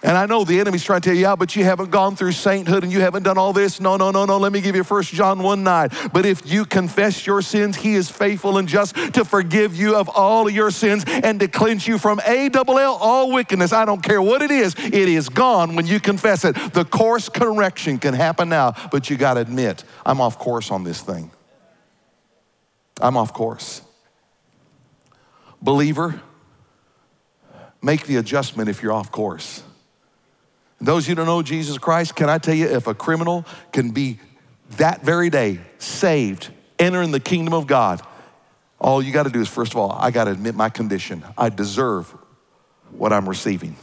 And 0.00 0.16
I 0.16 0.26
know 0.26 0.44
the 0.44 0.60
enemy's 0.60 0.84
trying 0.84 1.00
to 1.00 1.08
tell 1.08 1.16
you, 1.16 1.22
yeah, 1.22 1.34
but 1.34 1.56
you 1.56 1.64
haven't 1.64 1.90
gone 1.90 2.14
through 2.14 2.30
sainthood 2.30 2.84
and 2.84 2.92
you 2.92 3.00
haven't 3.00 3.24
done 3.24 3.36
all 3.36 3.52
this. 3.52 3.80
No, 3.80 3.96
no, 3.96 4.12
no, 4.12 4.26
no. 4.26 4.38
Let 4.38 4.52
me 4.52 4.60
give 4.60 4.76
you 4.76 4.84
1 4.84 5.02
John 5.04 5.42
1 5.42 5.64
9. 5.64 5.88
But 6.12 6.24
if 6.24 6.48
you 6.50 6.64
confess 6.64 7.26
your 7.26 7.42
sins, 7.42 7.76
he 7.76 7.94
is 7.94 8.08
faithful 8.08 8.58
and 8.58 8.68
just 8.68 8.94
to 9.14 9.24
forgive 9.24 9.74
you 9.74 9.96
of 9.96 10.08
all 10.08 10.48
your 10.48 10.70
sins 10.70 11.04
and 11.08 11.40
to 11.40 11.48
cleanse 11.48 11.88
you 11.88 11.98
from 11.98 12.20
A 12.26 12.48
double 12.48 12.78
L, 12.78 12.94
all 12.94 13.32
wickedness. 13.32 13.72
I 13.72 13.84
don't 13.84 14.02
care 14.02 14.22
what 14.22 14.40
it 14.40 14.52
is, 14.52 14.76
it 14.78 14.94
is 14.94 15.28
gone 15.28 15.74
when 15.74 15.86
you 15.86 15.98
confess 15.98 16.44
it. 16.44 16.54
The 16.74 16.84
course 16.84 17.28
correction 17.28 17.98
can 17.98 18.14
happen 18.14 18.48
now, 18.48 18.74
but 18.92 19.10
you 19.10 19.16
got 19.16 19.34
to 19.34 19.40
admit, 19.40 19.82
I'm 20.06 20.20
off 20.20 20.38
course 20.38 20.70
on 20.70 20.84
this 20.84 21.00
thing. 21.00 21.32
I'm 23.00 23.16
off 23.16 23.32
course. 23.32 23.82
Believer, 25.60 26.20
make 27.82 28.06
the 28.06 28.16
adjustment 28.16 28.68
if 28.68 28.80
you're 28.80 28.92
off 28.92 29.10
course. 29.10 29.64
Those 30.80 31.06
who 31.06 31.14
don't 31.14 31.26
know 31.26 31.42
Jesus 31.42 31.78
Christ, 31.78 32.14
can 32.14 32.28
I 32.28 32.38
tell 32.38 32.54
you, 32.54 32.66
if 32.66 32.86
a 32.86 32.94
criminal 32.94 33.44
can 33.72 33.90
be 33.90 34.20
that 34.76 35.02
very 35.02 35.28
day 35.30 35.60
saved, 35.78 36.50
entering 36.78 37.10
the 37.10 37.20
kingdom 37.20 37.54
of 37.54 37.66
God, 37.66 38.00
all 38.78 39.02
you 39.02 39.12
got 39.12 39.24
to 39.24 39.30
do 39.30 39.40
is, 39.40 39.48
first 39.48 39.72
of 39.72 39.78
all, 39.78 39.90
I 39.92 40.12
got 40.12 40.24
to 40.24 40.30
admit 40.30 40.54
my 40.54 40.68
condition. 40.68 41.24
I 41.36 41.48
deserve 41.48 42.14
what 42.90 43.12
I'm 43.12 43.28
receiving. 43.28 43.76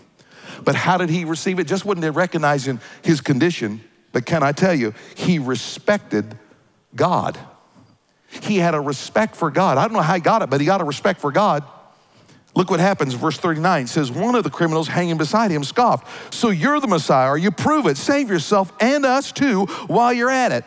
But 0.63 0.75
how 0.75 0.97
did 0.97 1.09
he 1.09 1.25
receive 1.25 1.59
it? 1.59 1.65
Just 1.65 1.83
wasn't 1.83 2.15
recognizing 2.15 2.79
his 3.01 3.19
condition, 3.19 3.83
but 4.13 4.25
can 4.25 4.41
I 4.41 4.53
tell 4.53 4.73
you, 4.73 4.93
he 5.15 5.37
respected 5.37 6.37
God. 6.95 7.37
He 8.41 8.57
had 8.57 8.73
a 8.73 8.79
respect 8.79 9.35
for 9.35 9.51
God. 9.51 9.77
I 9.77 9.83
don't 9.83 9.93
know 9.93 10.01
how 10.01 10.15
he 10.15 10.21
got 10.21 10.41
it, 10.41 10.49
but 10.49 10.61
he 10.61 10.65
got 10.65 10.79
a 10.79 10.85
respect 10.85 11.19
for 11.19 11.31
God. 11.31 11.63
Look 12.55 12.69
what 12.69 12.79
happens, 12.79 13.13
verse 13.13 13.37
39 13.37 13.87
says, 13.87 14.09
One 14.09 14.33
of 14.33 14.45
the 14.45 14.49
criminals 14.49 14.87
hanging 14.87 15.17
beside 15.17 15.51
him 15.51 15.63
scoffed. 15.63 16.33
So 16.33 16.49
you're 16.49 16.79
the 16.79 16.87
Messiah, 16.87 17.29
or 17.29 17.37
you 17.37 17.51
prove 17.51 17.85
it. 17.85 17.97
Save 17.97 18.29
yourself 18.29 18.71
and 18.79 19.05
us 19.05 19.31
too 19.33 19.65
while 19.87 20.13
you're 20.13 20.29
at 20.29 20.53
it. 20.53 20.63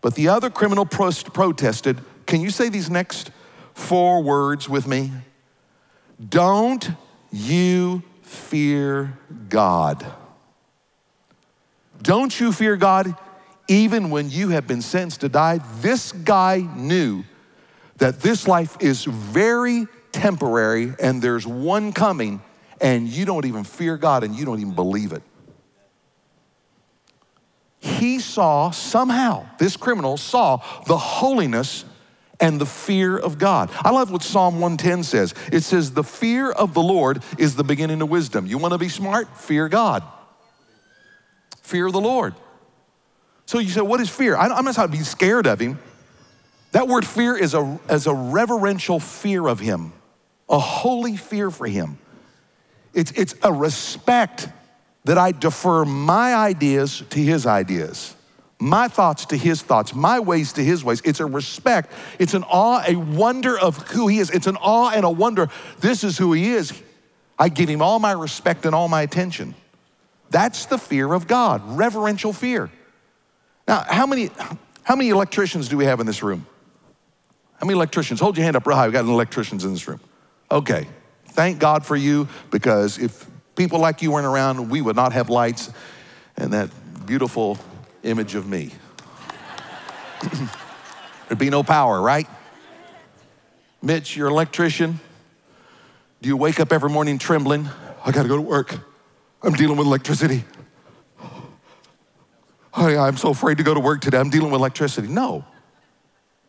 But 0.00 0.16
the 0.16 0.28
other 0.28 0.50
criminal 0.50 0.84
protested. 0.84 2.00
Can 2.26 2.40
you 2.40 2.50
say 2.50 2.68
these 2.68 2.90
next 2.90 3.30
four 3.72 4.22
words 4.22 4.68
with 4.68 4.88
me? 4.88 5.12
Don't 6.28 6.88
you 7.30 8.02
fear 8.22 9.16
God? 9.48 10.04
Don't 12.02 12.38
you 12.38 12.52
fear 12.52 12.76
God 12.76 13.14
even 13.68 14.10
when 14.10 14.28
you 14.30 14.50
have 14.50 14.66
been 14.66 14.82
sentenced 14.82 15.20
to 15.20 15.28
die? 15.28 15.60
This 15.80 16.10
guy 16.10 16.68
knew 16.76 17.24
that 17.98 18.20
this 18.20 18.48
life 18.48 18.76
is 18.80 19.04
very 19.04 19.86
temporary 20.16 20.94
and 20.98 21.20
there's 21.20 21.46
one 21.46 21.92
coming 21.92 22.40
and 22.80 23.08
you 23.08 23.24
don't 23.24 23.44
even 23.44 23.64
fear 23.64 23.96
God 23.96 24.24
and 24.24 24.34
you 24.34 24.44
don't 24.44 24.60
even 24.60 24.74
believe 24.74 25.12
it. 25.12 25.22
He 27.78 28.18
saw 28.18 28.70
somehow, 28.70 29.46
this 29.58 29.76
criminal 29.76 30.16
saw 30.16 30.56
the 30.86 30.96
holiness 30.96 31.84
and 32.40 32.60
the 32.60 32.66
fear 32.66 33.16
of 33.16 33.38
God. 33.38 33.70
I 33.76 33.90
love 33.90 34.10
what 34.10 34.22
Psalm 34.22 34.54
110 34.54 35.04
says. 35.04 35.34
It 35.52 35.62
says, 35.62 35.92
The 35.92 36.02
fear 36.02 36.50
of 36.50 36.74
the 36.74 36.82
Lord 36.82 37.22
is 37.38 37.54
the 37.54 37.64
beginning 37.64 38.02
of 38.02 38.10
wisdom. 38.10 38.46
You 38.46 38.58
want 38.58 38.72
to 38.72 38.78
be 38.78 38.88
smart? 38.88 39.38
Fear 39.38 39.68
God. 39.68 40.02
Fear 41.62 41.90
the 41.90 42.00
Lord. 42.00 42.34
So 43.46 43.58
you 43.58 43.68
say, 43.68 43.80
What 43.82 44.00
is 44.00 44.10
fear? 44.10 44.36
I'm 44.36 44.64
not 44.64 44.74
talking 44.74 44.92
to 44.92 44.98
be 44.98 45.04
scared 45.04 45.46
of 45.46 45.60
Him. 45.60 45.78
That 46.72 46.88
word 46.88 47.06
fear 47.06 47.36
is 47.36 47.54
a, 47.54 47.78
is 47.88 48.06
a 48.06 48.14
reverential 48.14 49.00
fear 49.00 49.46
of 49.46 49.60
Him 49.60 49.92
a 50.48 50.58
holy 50.58 51.16
fear 51.16 51.50
for 51.50 51.66
him. 51.66 51.98
It's, 52.94 53.10
it's 53.12 53.34
a 53.42 53.52
respect 53.52 54.48
that 55.04 55.18
I 55.18 55.32
defer 55.32 55.84
my 55.84 56.34
ideas 56.34 57.02
to 57.10 57.20
his 57.20 57.46
ideas, 57.46 58.14
my 58.58 58.88
thoughts 58.88 59.26
to 59.26 59.36
his 59.36 59.62
thoughts, 59.62 59.94
my 59.94 60.18
ways 60.18 60.54
to 60.54 60.64
his 60.64 60.82
ways. 60.82 61.02
It's 61.04 61.20
a 61.20 61.26
respect, 61.26 61.92
it's 62.18 62.34
an 62.34 62.42
awe, 62.44 62.82
a 62.86 62.96
wonder 62.96 63.58
of 63.58 63.76
who 63.88 64.08
he 64.08 64.18
is. 64.18 64.30
It's 64.30 64.46
an 64.46 64.56
awe 64.56 64.90
and 64.90 65.04
a 65.04 65.10
wonder. 65.10 65.48
This 65.80 66.04
is 66.04 66.18
who 66.18 66.32
he 66.32 66.52
is. 66.52 66.72
I 67.38 67.50
give 67.50 67.68
him 67.68 67.82
all 67.82 67.98
my 67.98 68.12
respect 68.12 68.64
and 68.64 68.74
all 68.74 68.88
my 68.88 69.02
attention. 69.02 69.54
That's 70.30 70.66
the 70.66 70.78
fear 70.78 71.12
of 71.12 71.26
God, 71.26 71.62
reverential 71.76 72.32
fear. 72.32 72.70
Now, 73.68 73.84
how 73.86 74.06
many, 74.06 74.30
how 74.82 74.96
many 74.96 75.10
electricians 75.10 75.68
do 75.68 75.76
we 75.76 75.84
have 75.84 76.00
in 76.00 76.06
this 76.06 76.22
room? 76.22 76.46
How 77.60 77.66
many 77.66 77.76
electricians? 77.76 78.20
Hold 78.20 78.36
your 78.36 78.44
hand 78.44 78.56
up 78.56 78.66
real 78.66 78.76
high. 78.76 78.86
We've 78.86 78.92
got 78.92 79.04
electricians 79.04 79.64
in 79.64 79.72
this 79.72 79.86
room. 79.86 80.00
Okay, 80.50 80.86
thank 81.26 81.58
God 81.58 81.84
for 81.84 81.96
you 81.96 82.28
because 82.50 82.98
if 82.98 83.26
people 83.56 83.78
like 83.80 84.02
you 84.02 84.12
weren't 84.12 84.26
around, 84.26 84.70
we 84.70 84.80
would 84.80 84.96
not 84.96 85.12
have 85.12 85.28
lights 85.28 85.70
and 86.36 86.52
that 86.52 86.70
beautiful 87.06 87.58
image 88.02 88.34
of 88.34 88.46
me. 88.46 88.70
There'd 91.28 91.38
be 91.38 91.50
no 91.50 91.62
power, 91.62 92.00
right? 92.00 92.28
Mitch, 93.82 94.16
you're 94.16 94.28
an 94.28 94.32
electrician. 94.32 95.00
Do 96.22 96.28
you 96.28 96.36
wake 96.36 96.60
up 96.60 96.72
every 96.72 96.90
morning 96.90 97.18
trembling? 97.18 97.68
I 98.04 98.12
gotta 98.12 98.28
go 98.28 98.36
to 98.36 98.42
work. 98.42 98.74
I'm 99.42 99.52
dealing 99.52 99.76
with 99.76 99.86
electricity. 99.86 100.44
oh, 101.20 102.98
I'm 102.98 103.16
so 103.16 103.30
afraid 103.30 103.58
to 103.58 103.64
go 103.64 103.74
to 103.74 103.80
work 103.80 104.00
today. 104.00 104.18
I'm 104.18 104.30
dealing 104.30 104.50
with 104.50 104.60
electricity. 104.60 105.08
No. 105.08 105.44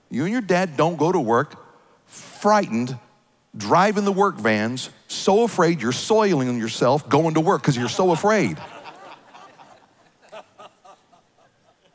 You 0.10 0.23
and 0.23 0.31
your 0.31 0.41
dad 0.41 0.77
don't 0.77 0.97
go 0.97 1.12
to 1.12 1.19
work 1.19 1.63
frightened, 2.07 2.97
driving 3.58 4.06
the 4.06 4.12
work 4.12 4.36
vans, 4.36 4.89
so 5.08 5.43
afraid 5.43 5.82
you're 5.82 5.91
soiling 5.91 6.60
yourself 6.60 7.08
going 7.10 7.34
to 7.34 7.41
work 7.41 7.62
because 7.62 7.76
you're 7.76 7.89
so 7.89 8.12
afraid. 8.12 8.58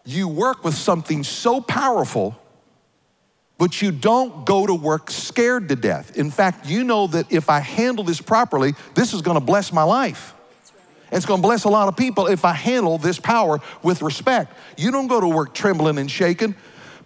You 0.05 0.27
work 0.27 0.65
with 0.65 0.75
something 0.75 1.23
so 1.23 1.61
powerful, 1.61 2.37
but 3.57 3.81
you 3.81 3.93
don't 3.93 4.45
go 4.45 4.67
to 4.67 4.75
work 4.75 5.11
scared 5.11 5.69
to 5.69 5.77
death. 5.77 6.17
In 6.17 6.31
fact, 6.31 6.67
you 6.67 6.83
know 6.83 7.07
that 7.07 7.31
if 7.31 7.49
I 7.49 7.61
handle 7.61 8.03
this 8.03 8.21
properly, 8.21 8.75
this 8.95 9.15
is 9.15 9.23
gonna 9.23 9.41
bless 9.41 9.73
my 9.73 9.85
life. 9.85 10.35
It's 11.13 11.27
gonna 11.27 11.43
bless 11.43 11.65
a 11.65 11.69
lot 11.69 11.87
of 11.89 11.97
people 11.97 12.27
if 12.27 12.45
I 12.45 12.53
handle 12.53 12.99
this 12.99 13.21
power 13.21 13.61
with 13.83 14.03
respect. 14.03 14.53
You 14.77 14.91
don't 14.91 15.07
go 15.07 15.21
to 15.21 15.29
work 15.29 15.55
trembling 15.55 15.99
and 15.99 16.11
shaking, 16.11 16.57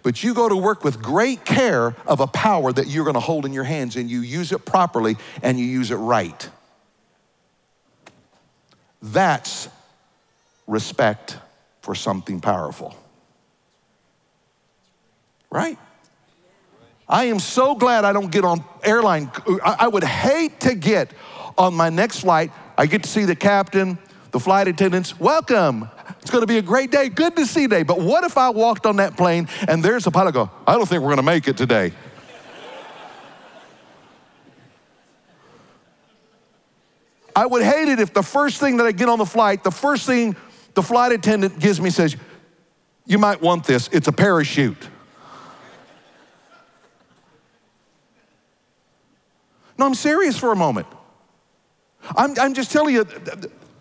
but 0.03 0.23
you 0.23 0.33
go 0.33 0.47
to 0.47 0.55
work 0.55 0.83
with 0.83 1.01
great 1.01 1.45
care 1.45 1.95
of 2.05 2.19
a 2.19 2.27
power 2.27 2.71
that 2.71 2.87
you're 2.87 3.05
gonna 3.05 3.19
hold 3.19 3.45
in 3.45 3.53
your 3.53 3.63
hands 3.63 3.95
and 3.95 4.09
you 4.09 4.21
use 4.21 4.51
it 4.51 4.65
properly 4.65 5.17
and 5.41 5.59
you 5.59 5.65
use 5.65 5.91
it 5.91 5.95
right. 5.95 6.49
That's 9.01 9.69
respect 10.65 11.37
for 11.81 11.95
something 11.95 12.41
powerful. 12.41 12.95
Right? 15.49 15.77
I 17.07 17.25
am 17.25 17.39
so 17.39 17.73
glad 17.73 18.03
I 18.03 18.11
don't 18.11 18.31
get 18.31 18.43
on 18.43 18.63
airline. 18.83 19.31
I 19.63 19.87
would 19.87 20.03
hate 20.03 20.59
to 20.61 20.75
get 20.75 21.13
on 21.57 21.73
my 21.73 21.89
next 21.89 22.19
flight. 22.19 22.51
I 22.77 22.85
get 22.85 23.03
to 23.03 23.09
see 23.09 23.23
the 23.23 23.35
captain, 23.35 23.97
the 24.31 24.39
flight 24.39 24.67
attendants. 24.67 25.19
Welcome. 25.19 25.89
It's 26.21 26.31
going 26.31 26.41
to 26.41 26.47
be 26.47 26.57
a 26.57 26.61
great 26.61 26.91
day. 26.91 27.09
Good 27.09 27.35
to 27.35 27.45
see 27.45 27.63
today. 27.63 27.83
But 27.83 27.99
what 27.99 28.23
if 28.23 28.37
I 28.37 28.49
walked 28.49 28.85
on 28.85 28.97
that 28.97 29.15
plane 29.15 29.47
and 29.67 29.83
there's 29.83 30.07
a 30.07 30.11
pilot 30.11 30.33
go, 30.33 30.51
I 30.65 30.73
don't 30.73 30.87
think 30.87 31.01
we're 31.01 31.09
going 31.09 31.17
to 31.17 31.23
make 31.23 31.47
it 31.47 31.57
today. 31.57 31.93
I 37.35 37.45
would 37.45 37.61
hate 37.63 37.87
it 37.87 37.99
if 37.99 38.13
the 38.13 38.23
first 38.23 38.59
thing 38.59 38.77
that 38.77 38.87
I 38.87 38.91
get 38.91 39.09
on 39.09 39.19
the 39.19 39.25
flight, 39.25 39.63
the 39.63 39.71
first 39.71 40.07
thing 40.07 40.35
the 40.73 40.81
flight 40.81 41.11
attendant 41.11 41.59
gives 41.59 41.79
me 41.79 41.91
says, 41.91 42.15
You 43.05 43.19
might 43.19 43.41
want 43.41 43.63
this, 43.63 43.89
it's 43.91 44.07
a 44.07 44.11
parachute. 44.11 44.89
No, 49.77 49.85
I'm 49.85 49.93
serious 49.93 50.37
for 50.37 50.51
a 50.51 50.55
moment. 50.55 50.87
I'm, 52.15 52.33
I'm 52.39 52.53
just 52.53 52.71
telling 52.71 52.95
you, 52.95 53.05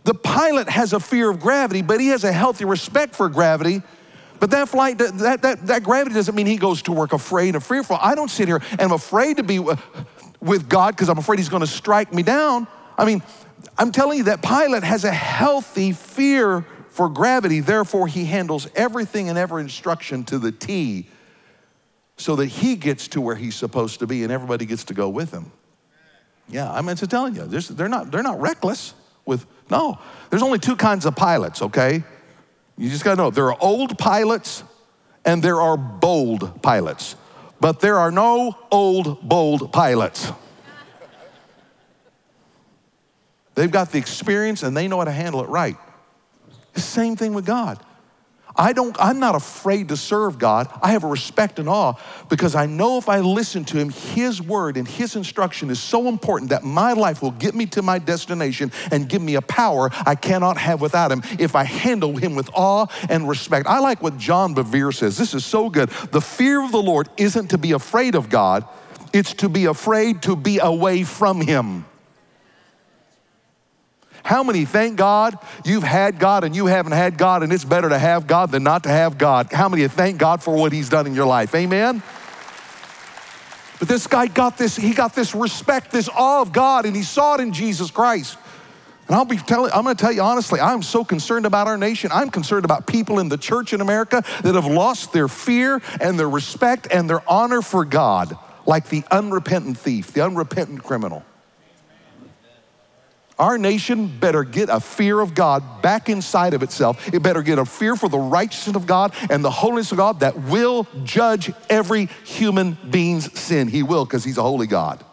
the 0.06 0.14
pilot 0.14 0.68
has 0.68 0.92
a 0.92 1.00
fear 1.00 1.28
of 1.28 1.40
gravity, 1.40 1.82
but 1.82 1.98
he 1.98 2.08
has 2.08 2.22
a 2.22 2.30
healthy 2.32 2.64
respect 2.64 3.16
for 3.16 3.28
gravity. 3.28 3.82
But 4.38 4.52
that 4.52 4.68
flight, 4.68 4.98
that, 4.98 5.42
that, 5.42 5.66
that 5.66 5.82
gravity 5.82 6.14
doesn't 6.14 6.36
mean 6.36 6.46
he 6.46 6.58
goes 6.58 6.82
to 6.82 6.92
work 6.92 7.12
afraid 7.12 7.56
and 7.56 7.64
fearful. 7.64 7.98
I 8.00 8.14
don't 8.14 8.30
sit 8.30 8.46
here 8.46 8.62
and 8.70 8.82
I'm 8.82 8.92
afraid 8.92 9.38
to 9.38 9.42
be 9.42 9.58
uh, 9.58 9.74
with 10.40 10.68
God 10.68 10.94
because 10.94 11.08
I'm 11.08 11.18
afraid 11.18 11.40
he's 11.40 11.48
going 11.48 11.62
to 11.62 11.66
strike 11.66 12.14
me 12.14 12.22
down. 12.22 12.68
I 12.96 13.04
mean, 13.04 13.20
I'm 13.76 13.90
telling 13.90 14.18
you 14.18 14.24
that 14.24 14.42
pilot 14.42 14.84
has 14.84 15.02
a 15.02 15.10
healthy 15.10 15.90
fear 15.90 16.64
for 16.90 17.08
gravity. 17.08 17.58
Therefore, 17.58 18.06
he 18.06 18.26
handles 18.26 18.68
everything 18.76 19.28
and 19.28 19.36
every 19.36 19.60
instruction 19.62 20.22
to 20.26 20.38
the 20.38 20.52
T 20.52 21.08
so 22.16 22.36
that 22.36 22.46
he 22.46 22.76
gets 22.76 23.08
to 23.08 23.20
where 23.20 23.34
he's 23.34 23.56
supposed 23.56 23.98
to 23.98 24.06
be 24.06 24.22
and 24.22 24.30
everybody 24.30 24.66
gets 24.66 24.84
to 24.84 24.94
go 24.94 25.08
with 25.08 25.32
him. 25.32 25.50
Yeah, 26.48 26.70
I 26.70 26.80
mean, 26.80 26.94
to 26.94 27.08
telling 27.08 27.34
you, 27.34 27.44
they're 27.44 27.88
not, 27.88 28.12
they're 28.12 28.22
not 28.22 28.40
reckless 28.40 28.94
with, 29.26 29.44
no. 29.70 29.98
There's 30.30 30.42
only 30.42 30.58
two 30.58 30.76
kinds 30.76 31.04
of 31.04 31.14
pilots, 31.14 31.60
okay? 31.60 32.04
You 32.78 32.88
just 32.88 33.04
gotta 33.04 33.16
know 33.16 33.30
there 33.30 33.52
are 33.52 33.58
old 33.60 33.98
pilots 33.98 34.62
and 35.24 35.42
there 35.42 35.60
are 35.60 35.76
bold 35.76 36.62
pilots, 36.62 37.16
but 37.60 37.80
there 37.80 37.98
are 37.98 38.10
no 38.10 38.56
old, 38.70 39.28
bold 39.28 39.72
pilots. 39.72 40.32
They've 43.54 43.70
got 43.70 43.90
the 43.90 43.98
experience 43.98 44.62
and 44.62 44.76
they 44.76 44.86
know 44.86 44.98
how 44.98 45.04
to 45.04 45.10
handle 45.10 45.42
it 45.42 45.48
right. 45.48 45.76
Same 46.74 47.16
thing 47.16 47.32
with 47.34 47.46
God. 47.46 47.82
I 48.56 48.72
don't, 48.72 48.96
I'm 48.98 49.18
not 49.18 49.34
afraid 49.34 49.88
to 49.88 49.96
serve 49.96 50.38
God. 50.38 50.68
I 50.82 50.92
have 50.92 51.04
a 51.04 51.08
respect 51.08 51.58
and 51.58 51.68
awe 51.68 51.94
because 52.28 52.54
I 52.54 52.66
know 52.66 52.98
if 52.98 53.08
I 53.08 53.20
listen 53.20 53.64
to 53.66 53.78
Him, 53.78 53.90
His 53.90 54.40
word 54.40 54.76
and 54.76 54.86
His 54.86 55.16
instruction 55.16 55.70
is 55.70 55.80
so 55.80 56.08
important 56.08 56.50
that 56.50 56.64
my 56.64 56.92
life 56.92 57.22
will 57.22 57.32
get 57.32 57.54
me 57.54 57.66
to 57.66 57.82
my 57.82 57.98
destination 57.98 58.72
and 58.90 59.08
give 59.08 59.22
me 59.22 59.34
a 59.34 59.42
power 59.42 59.90
I 60.06 60.14
cannot 60.14 60.56
have 60.56 60.80
without 60.80 61.12
Him 61.12 61.22
if 61.38 61.54
I 61.54 61.64
handle 61.64 62.16
Him 62.16 62.34
with 62.34 62.50
awe 62.54 62.86
and 63.08 63.28
respect. 63.28 63.66
I 63.66 63.80
like 63.80 64.02
what 64.02 64.18
John 64.18 64.54
Bevere 64.54 64.94
says. 64.94 65.16
This 65.16 65.34
is 65.34 65.44
so 65.44 65.68
good. 65.68 65.90
The 66.10 66.20
fear 66.20 66.62
of 66.62 66.72
the 66.72 66.82
Lord 66.82 67.08
isn't 67.16 67.48
to 67.48 67.58
be 67.58 67.72
afraid 67.72 68.14
of 68.14 68.28
God, 68.28 68.64
it's 69.12 69.34
to 69.34 69.48
be 69.48 69.66
afraid 69.66 70.22
to 70.22 70.36
be 70.36 70.58
away 70.58 71.04
from 71.04 71.40
Him. 71.40 71.84
How 74.26 74.42
many 74.42 74.64
thank 74.64 74.96
God 74.96 75.38
you've 75.64 75.84
had 75.84 76.18
God 76.18 76.42
and 76.42 76.56
you 76.56 76.66
haven't 76.66 76.94
had 76.94 77.16
God, 77.16 77.44
and 77.44 77.52
it's 77.52 77.64
better 77.64 77.88
to 77.88 77.96
have 77.96 78.26
God 78.26 78.50
than 78.50 78.64
not 78.64 78.82
to 78.82 78.88
have 78.88 79.18
God? 79.18 79.52
How 79.52 79.68
many 79.68 79.86
thank 79.86 80.18
God 80.18 80.42
for 80.42 80.52
what 80.52 80.72
He's 80.72 80.88
done 80.88 81.06
in 81.06 81.14
your 81.14 81.26
life? 81.26 81.54
Amen? 81.54 82.02
But 83.78 83.86
this 83.86 84.08
guy 84.08 84.26
got 84.26 84.58
this, 84.58 84.74
he 84.74 84.94
got 84.94 85.14
this 85.14 85.32
respect, 85.32 85.92
this 85.92 86.08
awe 86.08 86.42
of 86.42 86.52
God, 86.52 86.86
and 86.86 86.96
he 86.96 87.04
saw 87.04 87.36
it 87.36 87.40
in 87.40 87.52
Jesus 87.52 87.92
Christ. 87.92 88.36
And 89.06 89.14
I'll 89.14 89.24
be 89.24 89.36
telling, 89.36 89.70
I'm 89.70 89.84
gonna 89.84 89.94
tell 89.94 90.10
you 90.10 90.22
honestly, 90.22 90.58
I'm 90.58 90.82
so 90.82 91.04
concerned 91.04 91.46
about 91.46 91.68
our 91.68 91.78
nation. 91.78 92.10
I'm 92.12 92.30
concerned 92.30 92.64
about 92.64 92.88
people 92.88 93.20
in 93.20 93.28
the 93.28 93.38
church 93.38 93.72
in 93.72 93.80
America 93.80 94.24
that 94.42 94.56
have 94.56 94.66
lost 94.66 95.12
their 95.12 95.28
fear 95.28 95.80
and 96.00 96.18
their 96.18 96.28
respect 96.28 96.88
and 96.90 97.08
their 97.08 97.22
honor 97.30 97.62
for 97.62 97.84
God, 97.84 98.36
like 98.66 98.88
the 98.88 99.04
unrepentant 99.12 99.78
thief, 99.78 100.12
the 100.12 100.24
unrepentant 100.24 100.82
criminal. 100.82 101.24
Our 103.38 103.58
nation 103.58 104.06
better 104.06 104.44
get 104.44 104.70
a 104.70 104.80
fear 104.80 105.20
of 105.20 105.34
God 105.34 105.82
back 105.82 106.08
inside 106.08 106.54
of 106.54 106.62
itself. 106.62 107.12
It 107.12 107.22
better 107.22 107.42
get 107.42 107.58
a 107.58 107.66
fear 107.66 107.94
for 107.94 108.08
the 108.08 108.18
righteousness 108.18 108.76
of 108.76 108.86
God 108.86 109.12
and 109.28 109.44
the 109.44 109.50
holiness 109.50 109.92
of 109.92 109.98
God 109.98 110.20
that 110.20 110.38
will 110.38 110.86
judge 111.04 111.52
every 111.68 112.06
human 112.24 112.78
being's 112.88 113.38
sin. 113.38 113.68
He 113.68 113.82
will 113.82 114.06
because 114.06 114.24
he's 114.24 114.38
a 114.38 114.42
holy 114.42 114.66
God. 114.66 115.04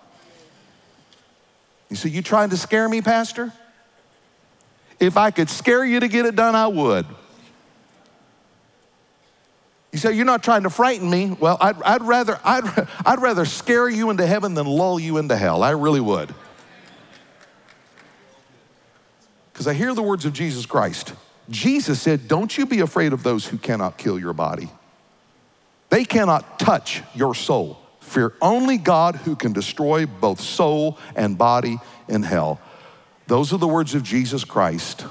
You 1.89 1.97
say, 1.97 2.09
You 2.09 2.21
trying 2.21 2.51
to 2.51 2.57
scare 2.57 2.87
me, 2.87 3.01
Pastor? 3.01 3.51
If 5.01 5.17
I 5.17 5.31
could 5.31 5.49
scare 5.49 5.83
you 5.83 5.99
to 5.99 6.07
get 6.07 6.25
it 6.25 6.35
done, 6.35 6.55
I 6.55 6.67
would. 6.67 7.05
You 9.91 9.99
say, 9.99 10.13
You're 10.13 10.23
not 10.23 10.43
trying 10.43 10.63
to 10.63 10.69
frighten 10.69 11.09
me. 11.09 11.35
Well, 11.37 11.57
I'd, 11.59 11.81
I'd 11.83 12.03
rather, 12.03 12.39
I'd, 12.45 12.87
I'd 13.05 13.21
rather 13.21 13.43
scare 13.43 13.89
you 13.89 14.11
into 14.11 14.25
heaven 14.25 14.53
than 14.53 14.65
lull 14.65 14.97
you 14.97 15.17
into 15.17 15.35
hell. 15.35 15.61
I 15.61 15.71
really 15.71 15.99
would. 15.99 16.33
Because 19.53 19.67
I 19.67 19.73
hear 19.73 19.93
the 19.93 20.01
words 20.01 20.25
of 20.25 20.33
Jesus 20.33 20.65
Christ. 20.65 21.13
Jesus 21.49 22.01
said, 22.01 22.27
Don't 22.27 22.57
you 22.57 22.65
be 22.65 22.79
afraid 22.79 23.13
of 23.13 23.21
those 23.21 23.45
who 23.45 23.57
cannot 23.57 23.97
kill 23.97 24.19
your 24.19 24.33
body. 24.33 24.69
They 25.89 26.05
cannot 26.05 26.59
touch 26.59 27.03
your 27.13 27.35
soul. 27.35 27.79
Fear 27.99 28.33
only 28.41 28.77
God 28.77 29.15
who 29.15 29.35
can 29.35 29.53
destroy 29.53 30.07
both 30.07 30.41
soul 30.41 30.97
and 31.15 31.37
body 31.37 31.79
in 32.07 32.23
hell. 32.23 32.59
Those 33.27 33.53
are 33.53 33.57
the 33.57 33.67
words 33.67 33.93
of 33.93 34.03
Jesus 34.03 34.43
Christ, 34.43 35.05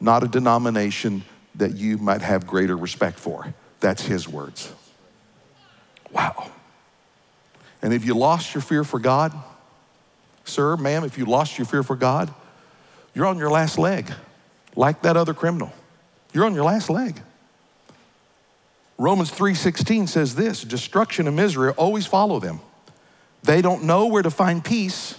not 0.00 0.22
a 0.22 0.28
denomination 0.28 1.24
that 1.54 1.76
you 1.76 1.96
might 1.98 2.22
have 2.22 2.46
greater 2.46 2.76
respect 2.76 3.18
for. 3.18 3.54
That's 3.80 4.02
his 4.02 4.28
words. 4.28 4.72
Wow. 6.10 6.50
And 7.80 7.92
if 7.92 8.04
you 8.04 8.14
lost 8.14 8.54
your 8.54 8.62
fear 8.62 8.82
for 8.82 8.98
God, 8.98 9.32
sir, 10.44 10.76
ma'am, 10.76 11.04
if 11.04 11.16
you 11.18 11.24
lost 11.24 11.58
your 11.58 11.66
fear 11.66 11.82
for 11.82 11.96
God, 11.96 12.32
you're 13.14 13.26
on 13.26 13.38
your 13.38 13.50
last 13.50 13.78
leg, 13.78 14.12
like 14.76 15.02
that 15.02 15.16
other 15.16 15.34
criminal. 15.34 15.72
You're 16.32 16.46
on 16.46 16.54
your 16.54 16.64
last 16.64 16.90
leg. 16.90 17.20
Romans 18.98 19.30
3:16 19.30 20.08
says 20.08 20.34
this, 20.34 20.62
destruction 20.62 21.26
and 21.26 21.36
misery 21.36 21.70
always 21.72 22.06
follow 22.06 22.40
them. 22.40 22.60
They 23.42 23.60
don't 23.60 23.84
know 23.84 24.06
where 24.06 24.22
to 24.22 24.30
find 24.30 24.64
peace. 24.64 25.16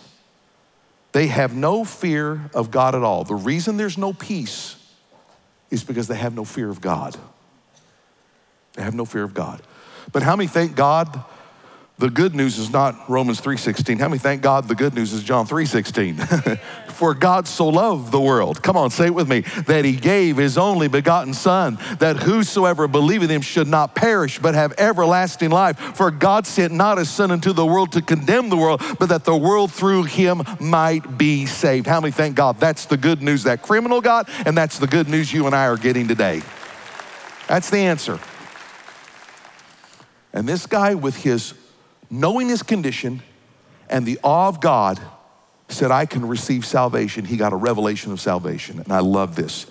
They 1.11 1.27
have 1.27 1.55
no 1.55 1.85
fear 1.85 2.49
of 2.53 2.71
God 2.71 2.95
at 2.95 3.03
all. 3.03 3.23
The 3.23 3.35
reason 3.35 3.77
there's 3.77 3.97
no 3.97 4.11
peace 4.11 4.75
is 5.69 5.83
because 5.83 6.07
they 6.07 6.15
have 6.15 6.33
no 6.33 6.43
fear 6.43 6.69
of 6.69 6.81
God. 6.81 7.15
They 8.73 8.83
have 8.83 8.95
no 8.95 9.05
fear 9.05 9.23
of 9.23 9.33
God. 9.33 9.61
But 10.11 10.23
how 10.23 10.35
many 10.35 10.47
thank 10.47 10.75
God 10.75 11.23
the 11.97 12.09
good 12.09 12.35
news 12.35 12.57
is 12.57 12.71
not 12.71 13.09
Romans 13.09 13.39
3:16. 13.39 13.99
How 13.99 14.09
many 14.09 14.19
thank 14.19 14.41
God 14.41 14.67
the 14.67 14.75
good 14.75 14.93
news 14.93 15.13
is 15.13 15.23
John 15.23 15.47
3:16? 15.47 16.59
For 16.89 17.13
God 17.13 17.45
so 17.45 17.67
loved 17.67 18.11
the 18.11 18.21
world. 18.21 18.63
Come 18.63 18.77
on, 18.77 18.89
say 18.89 19.07
it 19.07 19.13
with 19.13 19.27
me. 19.27 19.41
That 19.67 19.83
he 19.83 19.93
gave 19.93 20.37
his 20.37 20.57
only 20.57 20.87
begotten 20.87 21.33
son 21.33 21.77
that 21.99 22.17
whosoever 22.17 22.87
believeth 22.87 23.29
him 23.29 23.41
should 23.41 23.67
not 23.67 23.95
perish 23.95 24.39
but 24.39 24.55
have 24.55 24.73
everlasting 24.77 25.49
life. 25.49 25.77
For 25.77 26.09
God 26.09 26.47
sent 26.47 26.73
not 26.73 26.97
his 26.97 27.09
son 27.09 27.31
into 27.31 27.51
the 27.51 27.65
world 27.65 27.91
to 27.93 28.01
condemn 28.01 28.49
the 28.49 28.57
world, 28.57 28.81
but 28.97 29.09
that 29.09 29.25
the 29.25 29.35
world 29.35 29.73
through 29.73 30.03
him 30.03 30.43
might 30.59 31.17
be 31.17 31.45
saved. 31.45 31.85
How 31.85 31.99
many 31.99 32.11
thank 32.11 32.35
God? 32.35 32.59
That's 32.59 32.85
the 32.85 32.97
good 32.97 33.21
news 33.21 33.43
that 33.43 33.61
criminal 33.61 33.99
got 33.99 34.29
and 34.45 34.57
that's 34.57 34.79
the 34.79 34.87
good 34.87 35.09
news 35.09 35.33
you 35.33 35.47
and 35.47 35.55
I 35.55 35.67
are 35.67 35.77
getting 35.77 36.07
today. 36.07 36.41
That's 37.47 37.69
the 37.69 37.79
answer. 37.79 38.19
And 40.33 40.47
this 40.47 40.65
guy, 40.65 40.95
with 40.95 41.15
his 41.15 41.53
knowing 42.09 42.49
his 42.49 42.63
condition 42.63 43.21
and 43.89 44.05
the 44.05 44.19
awe 44.23 44.47
of 44.47 44.61
God, 44.61 44.99
said, 45.67 45.91
I 45.91 46.05
can 46.05 46.27
receive 46.27 46.65
salvation. 46.65 47.25
He 47.25 47.37
got 47.37 47.53
a 47.53 47.55
revelation 47.55 48.11
of 48.11 48.21
salvation. 48.21 48.79
And 48.79 48.91
I 48.91 48.99
love 48.99 49.35
this. 49.35 49.65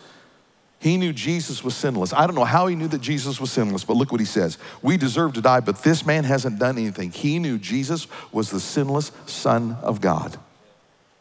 He 0.80 0.98
knew 0.98 1.12
Jesus 1.12 1.64
was 1.64 1.74
sinless. 1.74 2.12
I 2.12 2.26
don't 2.26 2.36
know 2.36 2.44
how 2.44 2.66
he 2.66 2.76
knew 2.76 2.88
that 2.88 3.00
Jesus 3.00 3.40
was 3.40 3.50
sinless, 3.50 3.84
but 3.84 3.96
look 3.96 4.12
what 4.12 4.20
he 4.20 4.26
says. 4.26 4.58
We 4.82 4.96
deserve 4.98 5.32
to 5.34 5.40
die, 5.40 5.60
but 5.60 5.82
this 5.82 6.04
man 6.04 6.24
hasn't 6.24 6.58
done 6.58 6.76
anything. 6.76 7.10
He 7.10 7.38
knew 7.38 7.58
Jesus 7.58 8.06
was 8.32 8.50
the 8.50 8.60
sinless 8.60 9.10
Son 9.24 9.78
of 9.82 10.02
God. 10.02 10.36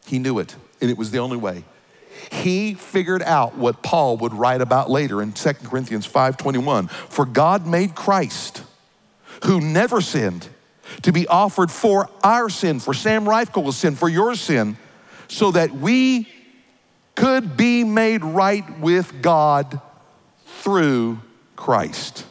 He 0.06 0.18
knew 0.18 0.38
it, 0.38 0.54
and 0.82 0.90
it 0.90 0.98
was 0.98 1.12
the 1.12 1.18
only 1.18 1.38
way. 1.38 1.64
He 2.30 2.74
figured 2.74 3.22
out 3.22 3.56
what 3.56 3.82
Paul 3.82 4.18
would 4.18 4.34
write 4.34 4.60
about 4.60 4.90
later 4.90 5.22
in 5.22 5.32
2 5.32 5.52
Corinthians 5.64 6.06
5:21. 6.06 6.88
For 6.88 7.24
God 7.24 7.66
made 7.66 7.94
Christ, 7.94 8.64
who 9.44 9.60
never 9.60 10.02
sinned, 10.02 10.48
to 11.02 11.12
be 11.12 11.26
offered 11.26 11.70
for 11.70 12.08
our 12.22 12.48
sin, 12.48 12.80
for 12.80 12.94
Sam 12.94 13.24
Reifko's 13.24 13.76
sin, 13.76 13.94
for 13.96 14.08
your 14.08 14.34
sin, 14.34 14.76
so 15.28 15.50
that 15.50 15.72
we 15.72 16.28
could 17.14 17.56
be 17.56 17.84
made 17.84 18.24
right 18.24 18.78
with 18.80 19.22
God 19.22 19.80
through 20.46 21.20
Christ. 21.56 22.26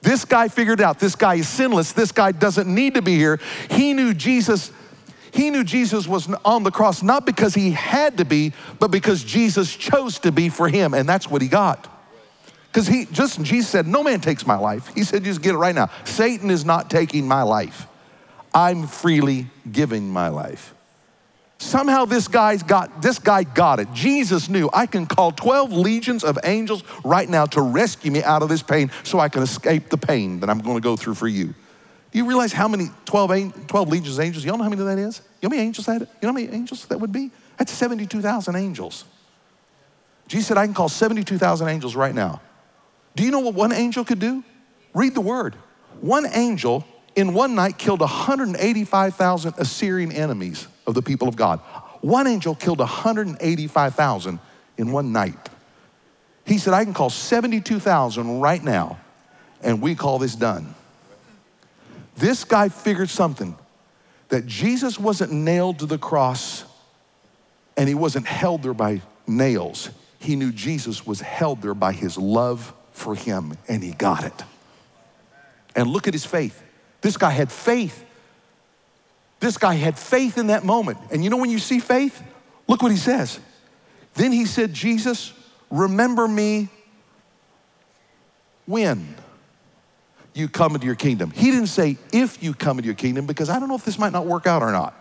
This 0.00 0.24
guy 0.24 0.48
figured 0.48 0.80
out 0.80 1.00
this 1.00 1.16
guy 1.16 1.34
is 1.34 1.48
sinless. 1.48 1.92
This 1.92 2.12
guy 2.12 2.32
doesn't 2.32 2.72
need 2.72 2.94
to 2.94 3.02
be 3.02 3.16
here. 3.16 3.40
He 3.70 3.92
knew 3.92 4.14
Jesus. 4.14 4.70
He 5.32 5.50
knew 5.50 5.64
Jesus 5.64 6.06
was 6.08 6.32
on 6.44 6.62
the 6.62 6.70
cross 6.70 7.02
not 7.02 7.26
because 7.26 7.54
he 7.54 7.72
had 7.72 8.18
to 8.18 8.24
be, 8.24 8.52
but 8.78 8.90
because 8.90 9.22
Jesus 9.22 9.74
chose 9.74 10.18
to 10.20 10.32
be 10.32 10.48
for 10.48 10.68
him, 10.68 10.94
and 10.94 11.08
that's 11.08 11.28
what 11.28 11.42
he 11.42 11.48
got. 11.48 11.97
Because 12.70 12.86
he 12.86 13.06
just 13.06 13.42
Jesus 13.42 13.70
said, 13.70 13.86
No 13.86 14.02
man 14.02 14.20
takes 14.20 14.46
my 14.46 14.56
life. 14.56 14.92
He 14.94 15.02
said, 15.04 15.24
just 15.24 15.42
get 15.42 15.54
it 15.54 15.58
right 15.58 15.74
now. 15.74 15.90
Satan 16.04 16.50
is 16.50 16.64
not 16.64 16.90
taking 16.90 17.26
my 17.26 17.42
life. 17.42 17.86
I'm 18.54 18.86
freely 18.86 19.46
giving 19.70 20.08
my 20.08 20.28
life. 20.28 20.74
Somehow 21.58 22.04
this 22.04 22.28
guy's 22.28 22.62
got 22.62 23.02
this 23.02 23.18
guy 23.18 23.42
got 23.42 23.80
it. 23.80 23.92
Jesus 23.92 24.48
knew 24.48 24.70
I 24.72 24.86
can 24.86 25.06
call 25.06 25.32
12 25.32 25.72
legions 25.72 26.22
of 26.22 26.38
angels 26.44 26.84
right 27.04 27.28
now 27.28 27.46
to 27.46 27.60
rescue 27.60 28.12
me 28.12 28.22
out 28.22 28.42
of 28.42 28.48
this 28.48 28.62
pain 28.62 28.90
so 29.02 29.18
I 29.18 29.28
can 29.28 29.42
escape 29.42 29.88
the 29.88 29.98
pain 29.98 30.40
that 30.40 30.50
I'm 30.50 30.60
going 30.60 30.76
to 30.76 30.82
go 30.82 30.96
through 30.96 31.14
for 31.14 31.26
you. 31.26 31.54
Do 32.10 32.18
you 32.18 32.26
realize 32.26 32.52
how 32.52 32.68
many 32.68 32.90
12, 33.06 33.66
12 33.66 33.88
legions 33.88 34.18
of 34.18 34.24
angels? 34.24 34.44
Y'all 34.44 34.56
know 34.56 34.64
how 34.64 34.70
many 34.70 34.82
that 34.84 34.98
is? 34.98 35.20
You 35.42 35.48
know 35.48 35.54
how 35.54 35.56
many 35.56 35.66
angels 35.66 35.86
that? 35.86 36.00
You 36.00 36.06
know 36.22 36.28
how 36.28 36.32
many 36.32 36.48
angels 36.48 36.86
that 36.86 37.00
would 37.00 37.12
be? 37.12 37.30
That's 37.58 37.72
72,000 37.72 38.54
angels. 38.54 39.04
Jesus 40.28 40.46
said, 40.46 40.58
I 40.58 40.64
can 40.64 40.74
call 40.74 40.88
72,000 40.88 41.68
angels 41.68 41.96
right 41.96 42.14
now. 42.14 42.40
Do 43.16 43.24
you 43.24 43.30
know 43.30 43.40
what 43.40 43.54
one 43.54 43.72
angel 43.72 44.04
could 44.04 44.18
do? 44.18 44.44
Read 44.94 45.14
the 45.14 45.20
word. 45.20 45.54
One 46.00 46.26
angel 46.26 46.84
in 47.16 47.34
one 47.34 47.54
night 47.54 47.78
killed 47.78 48.00
185,000 48.00 49.54
Assyrian 49.58 50.12
enemies 50.12 50.68
of 50.86 50.94
the 50.94 51.02
people 51.02 51.28
of 51.28 51.36
God. 51.36 51.60
One 52.00 52.26
angel 52.26 52.54
killed 52.54 52.78
185,000 52.78 54.38
in 54.76 54.92
one 54.92 55.12
night. 55.12 55.48
He 56.46 56.58
said, 56.58 56.74
I 56.74 56.84
can 56.84 56.94
call 56.94 57.10
72,000 57.10 58.40
right 58.40 58.62
now, 58.62 58.98
and 59.62 59.82
we 59.82 59.94
call 59.94 60.18
this 60.18 60.34
done. 60.34 60.74
This 62.16 62.44
guy 62.44 62.68
figured 62.68 63.10
something 63.10 63.56
that 64.28 64.46
Jesus 64.46 64.98
wasn't 64.98 65.32
nailed 65.32 65.80
to 65.80 65.86
the 65.86 65.98
cross 65.98 66.64
and 67.76 67.88
he 67.88 67.94
wasn't 67.94 68.26
held 68.26 68.62
there 68.62 68.74
by 68.74 69.02
nails. 69.26 69.90
He 70.18 70.34
knew 70.34 70.50
Jesus 70.50 71.06
was 71.06 71.20
held 71.20 71.62
there 71.62 71.74
by 71.74 71.92
his 71.92 72.18
love 72.18 72.74
for 72.98 73.14
him, 73.14 73.56
and 73.68 73.82
he 73.82 73.92
got 73.92 74.24
it. 74.24 74.44
And 75.74 75.88
look 75.88 76.08
at 76.08 76.14
his 76.14 76.26
faith. 76.26 76.62
This 77.00 77.16
guy 77.16 77.30
had 77.30 77.50
faith. 77.50 78.04
This 79.40 79.56
guy 79.56 79.74
had 79.74 79.98
faith 79.98 80.36
in 80.36 80.48
that 80.48 80.64
moment. 80.64 80.98
And 81.12 81.22
you 81.22 81.30
know 81.30 81.36
when 81.36 81.50
you 81.50 81.58
see 81.58 81.78
faith? 81.78 82.22
Look 82.66 82.82
what 82.82 82.90
he 82.90 82.98
says. 82.98 83.38
Then 84.14 84.32
he 84.32 84.44
said, 84.44 84.74
Jesus, 84.74 85.32
remember 85.70 86.26
me 86.26 86.68
when 88.66 89.14
you 90.34 90.48
come 90.48 90.74
into 90.74 90.86
your 90.86 90.96
kingdom. 90.96 91.30
He 91.30 91.50
didn't 91.50 91.68
say 91.68 91.96
if 92.12 92.42
you 92.42 92.52
come 92.52 92.78
into 92.78 92.86
your 92.86 92.96
kingdom 92.96 93.26
because 93.26 93.48
I 93.48 93.58
don't 93.58 93.68
know 93.68 93.76
if 93.76 93.84
this 93.84 93.98
might 93.98 94.12
not 94.12 94.26
work 94.26 94.46
out 94.46 94.62
or 94.62 94.72
not. 94.72 94.94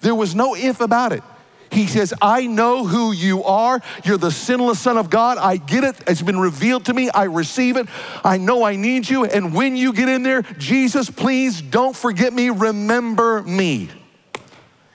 There 0.00 0.14
was 0.14 0.34
no 0.34 0.54
if 0.54 0.80
about 0.80 1.12
it. 1.12 1.22
He 1.70 1.86
says, 1.86 2.12
I 2.20 2.46
know 2.46 2.84
who 2.84 3.12
you 3.12 3.44
are. 3.44 3.80
You're 4.04 4.18
the 4.18 4.32
sinless 4.32 4.80
Son 4.80 4.98
of 4.98 5.08
God. 5.08 5.38
I 5.38 5.56
get 5.56 5.84
it. 5.84 5.96
It's 6.06 6.22
been 6.22 6.40
revealed 6.40 6.86
to 6.86 6.94
me. 6.94 7.10
I 7.10 7.24
receive 7.24 7.76
it. 7.76 7.86
I 8.24 8.38
know 8.38 8.64
I 8.64 8.74
need 8.74 9.08
you. 9.08 9.24
And 9.24 9.54
when 9.54 9.76
you 9.76 9.92
get 9.92 10.08
in 10.08 10.24
there, 10.24 10.42
Jesus, 10.58 11.08
please 11.08 11.62
don't 11.62 11.94
forget 11.94 12.32
me. 12.32 12.50
Remember 12.50 13.42
me. 13.42 13.88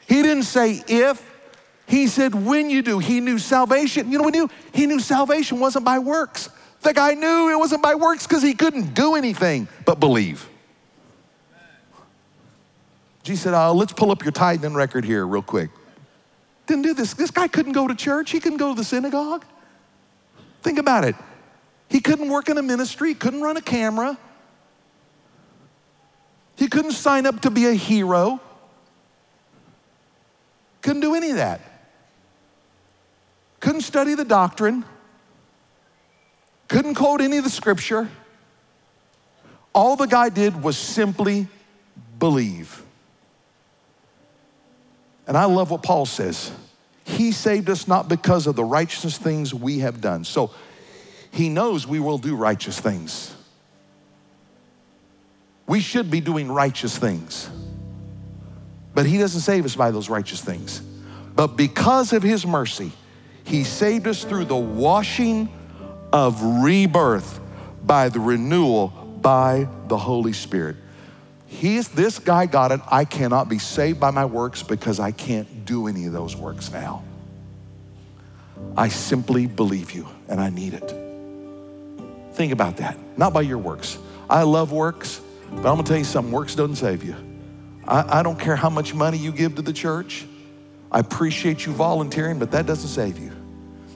He 0.08 0.22
didn't 0.22 0.44
say 0.44 0.84
if, 0.88 1.32
he 1.88 2.08
said 2.08 2.36
when 2.36 2.70
you 2.70 2.82
do. 2.82 3.00
He 3.00 3.22
knew 3.22 3.40
salvation. 3.40 4.12
You 4.12 4.18
know 4.18 4.26
what 4.26 4.34
he 4.34 4.42
knew? 4.42 4.50
He 4.74 4.86
knew 4.86 5.00
salvation 5.00 5.60
wasn't 5.60 5.86
by 5.86 6.00
works. 6.00 6.50
The 6.82 6.94
guy 6.94 7.14
knew 7.14 7.50
it 7.50 7.58
wasn't 7.58 7.84
by 7.84 7.96
works 7.96 8.28
because 8.28 8.44
he 8.44 8.54
couldn't 8.54 8.94
do 8.94 9.16
anything 9.16 9.68
but 9.86 10.00
believe. 10.00 10.50
Jesus 13.24 13.44
said, 13.44 13.54
oh, 13.54 13.74
let's 13.74 13.94
pull 13.94 14.12
up 14.12 14.24
your 14.24 14.32
tithing 14.32 14.76
record 14.76 15.06
here 15.06 15.26
real 15.26 15.42
quick. 15.42 15.72
Didn't 16.68 16.84
do 16.84 16.94
this. 16.94 17.14
This 17.14 17.32
guy 17.32 17.48
couldn't 17.48 17.74
go 17.74 17.88
to 17.88 17.96
church. 17.96 18.32
He 18.32 18.40
couldn't 18.40 18.58
go 18.58 18.70
to 18.70 18.76
the 18.76 18.84
synagogue. 18.84 19.46
Think 20.62 20.80
about 20.80 21.04
it. 21.04 21.16
He 21.90 22.00
couldn't 22.00 22.30
work 22.30 22.50
in 22.50 22.58
a 22.58 22.64
ministry, 22.64 23.10
He 23.10 23.16
couldn't 23.16 23.42
run 23.42 23.58
a 23.58 23.62
camera. 23.62 24.18
He 26.58 26.68
couldn't 26.68 26.94
sign 26.94 27.26
up 27.26 27.42
to 27.42 27.52
be 27.52 27.66
a 27.68 27.74
hero. 27.74 28.40
Couldn't 30.82 31.02
do 31.02 31.16
any 31.16 31.32
of 31.32 31.38
that. 31.38 31.60
Couldn't 33.60 33.82
study 33.82 34.16
the 34.16 34.24
doctrine. 34.24 34.86
Couldn't 36.68 36.96
quote 36.96 37.20
any 37.20 37.38
of 37.38 37.44
the 37.44 37.50
scripture. 37.50 38.10
All 39.74 39.96
the 39.96 40.06
guy 40.06 40.30
did 40.30 40.64
was 40.64 40.78
simply 40.78 41.48
believe. 42.18 42.85
And 45.28 45.38
I 45.38 45.46
love 45.46 45.72
what 45.72 45.84
Paul 45.84 46.06
says. 46.06 46.52
He 47.04 47.32
saved 47.32 47.70
us 47.70 47.88
not 47.88 48.08
because 48.10 48.48
of 48.48 48.56
the 48.56 48.64
righteous 48.64 49.18
things 49.18 49.54
we 49.54 49.80
have 49.80 50.02
done. 50.02 50.24
So 50.24 50.52
he 51.32 51.50
knows 51.50 51.88
we 51.88 52.00
will 52.00 52.18
do 52.18 52.36
righteous 52.36 52.80
things. 52.80 53.36
We 55.68 55.80
should 55.80 56.12
be 56.12 56.22
doing 56.22 56.52
righteous 56.52 56.98
things. 56.98 57.50
But 58.94 59.06
he 59.06 59.18
doesn't 59.18 59.42
save 59.42 59.66
us 59.66 59.76
by 59.76 59.92
those 59.92 60.10
righteous 60.10 60.42
things. 60.42 60.82
But 61.36 61.58
because 61.58 62.14
of 62.14 62.24
his 62.24 62.46
mercy, 62.46 62.92
he 63.44 63.64
saved 63.64 64.08
us 64.08 64.24
through 64.24 64.46
the 64.46 64.56
washing 64.56 65.50
of 66.14 66.42
rebirth 66.42 67.40
by 67.84 68.10
the 68.10 68.20
renewal 68.20 68.88
by 69.22 69.68
the 69.88 69.98
Holy 69.98 70.34
Spirit. 70.34 70.78
He's, 71.56 71.88
this 71.88 72.20
guy 72.20 72.46
got 72.46 72.72
it. 72.72 72.82
I 72.92 73.06
cannot 73.06 73.48
be 73.48 73.60
saved 73.60 74.00
by 74.00 74.12
my 74.12 74.26
works 74.26 74.62
because 74.62 75.00
I 75.00 75.12
can't 75.12 75.66
do 75.66 75.88
any 75.88 76.06
of 76.06 76.14
those 76.14 76.36
works 76.36 76.72
now. 76.72 77.04
I 78.76 78.90
simply 78.90 79.48
believe 79.48 79.92
you 79.92 80.08
and 80.28 80.40
I 80.40 80.50
need 80.50 80.74
it. 80.74 80.94
Think 82.34 82.52
about 82.52 82.78
that. 82.78 82.98
Not 83.18 83.34
by 83.34 83.42
your 83.42 83.58
works. 83.58 83.98
I 84.30 84.44
love 84.44 84.72
works, 84.72 85.22
but 85.50 85.60
I'm 85.60 85.76
gonna 85.76 85.84
tell 85.84 85.98
you 85.98 86.04
something 86.04 86.32
works 86.32 86.56
doesn't 86.56 86.76
save 86.76 87.04
you. 87.04 87.16
I, 87.88 88.20
I 88.20 88.24
don't 88.24 88.40
care 88.40 88.56
how 88.56 88.70
much 88.70 88.94
money 88.94 89.18
you 89.18 89.32
give 89.32 89.56
to 89.56 89.62
the 89.62 89.74
church. 89.74 90.26
I 90.92 91.00
appreciate 91.00 91.66
you 91.66 91.74
volunteering, 91.74 92.40
but 92.40 92.52
that 92.52 92.66
doesn't 92.66 92.90
save 92.90 93.18
you. 93.18 93.32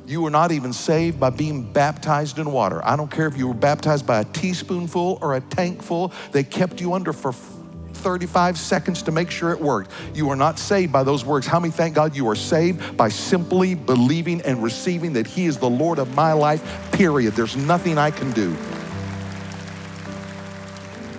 You 0.10 0.22
were 0.22 0.32
not 0.32 0.51
even 0.51 0.74
saved 0.74 1.20
by 1.20 1.30
being 1.30 1.62
baptized 1.62 2.39
in 2.39 2.51
water. 2.51 2.84
I 2.84 2.95
don't 2.95 3.12
care 3.12 3.28
if 3.28 3.38
you 3.38 3.47
were 3.47 3.53
baptized 3.53 4.07
by 4.07 4.22
a 4.22 4.24
teaspoonful 4.26 5.20
or 5.22 5.36
a 5.36 5.39
tankful, 5.39 6.12
they 6.32 6.43
kept 6.43 6.82
you 6.82 6.95
under 6.95 7.14
for 7.14 7.32
35 7.32 8.57
seconds 8.57 9.03
to 9.03 9.12
make 9.12 9.30
sure 9.30 9.51
it 9.51 9.62
worked. 9.62 9.91
You 10.16 10.32
are 10.32 10.36
not 10.36 10.57
saved 10.57 10.91
by 10.91 11.03
those 11.03 11.24
words. 11.24 11.45
How 11.45 11.60
many 11.60 11.72
thank 11.72 11.93
God 11.93 12.16
you 12.16 12.28
are 12.28 12.36
saved 12.36 12.97
by 12.97 13.10
simply 13.10 13.76
believing 13.76 14.41
and 14.41 14.64
receiving 14.64 15.14
that 15.14 15.28
He 15.28 15.45
is 15.45 15.60
the 15.60 15.70
Lord 15.70 15.99
of 15.99 16.16
my 16.16 16.34
life, 16.34 16.91
period. 16.91 17.36
There's 17.36 17.55
nothing 17.55 17.99
I 17.99 18.10
can 18.10 18.32
do. 18.32 18.57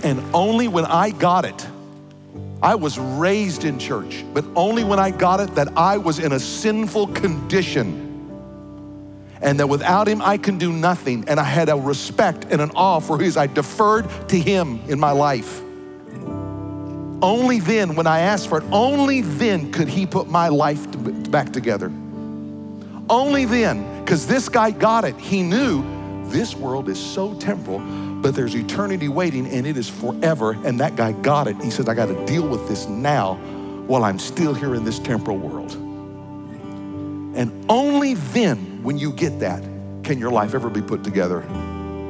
And 0.02 0.20
only 0.34 0.66
when 0.66 0.84
I 0.84 1.10
got 1.10 1.44
it, 1.44 1.64
I 2.60 2.74
was 2.74 2.98
raised 2.98 3.62
in 3.62 3.78
church, 3.78 4.24
but 4.34 4.44
only 4.56 4.82
when 4.82 4.98
I 4.98 5.12
got 5.12 5.38
it 5.38 5.54
that 5.54 5.68
I 5.78 5.96
was 5.96 6.18
in 6.18 6.32
a 6.32 6.40
sinful 6.40 7.06
condition 7.08 8.09
and 9.42 9.58
that 9.60 9.68
without 9.68 10.06
him 10.08 10.20
I 10.22 10.36
can 10.38 10.58
do 10.58 10.72
nothing. 10.72 11.24
And 11.28 11.40
I 11.40 11.44
had 11.44 11.68
a 11.68 11.76
respect 11.76 12.46
and 12.50 12.60
an 12.60 12.70
awe 12.74 13.00
for 13.00 13.18
his. 13.18 13.36
I 13.36 13.46
deferred 13.46 14.08
to 14.28 14.38
him 14.38 14.80
in 14.88 15.00
my 15.00 15.12
life. 15.12 15.62
Only 17.22 17.60
then, 17.60 17.96
when 17.96 18.06
I 18.06 18.20
asked 18.20 18.48
for 18.48 18.58
it, 18.58 18.64
only 18.72 19.20
then 19.20 19.72
could 19.72 19.88
he 19.88 20.06
put 20.06 20.28
my 20.28 20.48
life 20.48 20.80
back 21.30 21.52
together. 21.52 21.92
Only 23.10 23.44
then, 23.44 24.04
because 24.04 24.26
this 24.26 24.48
guy 24.48 24.70
got 24.70 25.04
it. 25.04 25.16
He 25.16 25.42
knew 25.42 25.82
This 26.30 26.54
world 26.54 26.88
is 26.88 26.98
so 26.98 27.34
temporal, 27.34 27.80
but 28.22 28.36
there's 28.36 28.54
eternity 28.54 29.08
waiting 29.08 29.48
and 29.48 29.66
it 29.66 29.76
is 29.76 29.88
forever. 29.88 30.52
And 30.64 30.78
that 30.78 30.94
guy 30.94 31.10
got 31.10 31.48
it. 31.48 31.56
He 31.60 31.70
says, 31.70 31.88
I 31.88 31.94
got 31.94 32.06
to 32.06 32.24
deal 32.24 32.46
with 32.46 32.68
this 32.68 32.86
now 32.86 33.34
while 33.88 34.04
I'm 34.04 34.20
still 34.20 34.54
here 34.54 34.76
in 34.76 34.84
this 34.84 35.00
temporal 35.00 35.38
world. 35.38 35.72
And 37.34 37.66
only 37.68 38.14
then, 38.14 38.69
when 38.82 38.98
you 38.98 39.12
get 39.12 39.40
that, 39.40 39.62
can 40.02 40.18
your 40.18 40.30
life 40.30 40.54
ever 40.54 40.70
be 40.70 40.82
put 40.82 41.04
together 41.04 41.42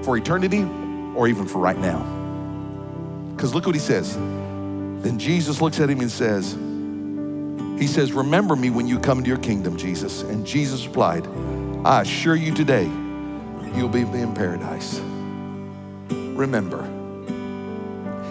for 0.02 0.16
eternity 0.16 0.62
or 1.14 1.28
even 1.28 1.46
for 1.46 1.58
right 1.58 1.78
now. 1.78 1.98
Because 3.34 3.54
look 3.54 3.66
what 3.66 3.74
he 3.74 3.80
says. 3.80 4.14
Then 4.14 5.18
Jesus 5.18 5.60
looks 5.60 5.80
at 5.80 5.88
him 5.88 6.00
and 6.00 6.10
says, 6.10 6.52
He 7.80 7.86
says, 7.86 8.12
Remember 8.12 8.56
me 8.56 8.70
when 8.70 8.86
you 8.86 8.98
come 8.98 9.18
into 9.18 9.28
your 9.28 9.38
kingdom, 9.38 9.76
Jesus. 9.76 10.22
And 10.22 10.46
Jesus 10.46 10.86
replied, 10.86 11.26
I 11.84 12.02
assure 12.02 12.36
you 12.36 12.54
today, 12.54 12.84
you'll 13.74 13.88
be 13.88 14.00
in 14.00 14.34
paradise. 14.34 15.00
Remember. 16.10 16.84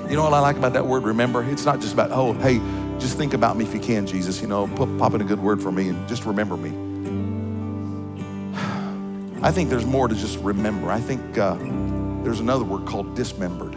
You 0.10 0.16
know 0.16 0.24
what 0.24 0.34
I 0.34 0.40
like 0.40 0.58
about 0.58 0.74
that 0.74 0.86
word, 0.86 1.04
remember? 1.04 1.44
It's 1.44 1.66
not 1.66 1.80
just 1.80 1.94
about, 1.94 2.10
oh, 2.12 2.34
hey, 2.34 2.60
just 3.00 3.18
think 3.18 3.34
about 3.34 3.58
me 3.58 3.66
if 3.66 3.74
you 3.74 3.80
can, 3.80 4.08
Jesus. 4.08 4.42
You 4.42 4.48
know, 4.48 4.68
pop 4.98 5.14
in 5.14 5.22
a 5.22 5.26
good 5.26 5.40
word 5.40 5.62
for 5.62 5.72
me 5.72 5.90
and 5.90 6.08
just 6.08 6.26
remember 6.26 6.58
me. 6.58 6.89
I 9.42 9.52
think 9.52 9.70
there's 9.70 9.86
more 9.86 10.10
to 10.10 10.16
just 10.16 10.38
remember. 10.40 10.92
I 10.92 11.00
think 11.00 11.38
uh, 11.38 11.56
there's 12.24 12.42
another 12.42 12.66
word 12.66 12.86
called 12.86 13.16
dismembered. 13.16 13.74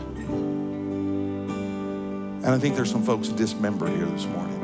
And 2.39 2.49
I 2.49 2.59
think 2.59 2.75
there's 2.75 2.91
some 2.91 3.05
folks 3.05 3.29
dismembered 3.29 3.91
here 3.91 4.07
this 4.07 4.27
morning. 4.27 4.59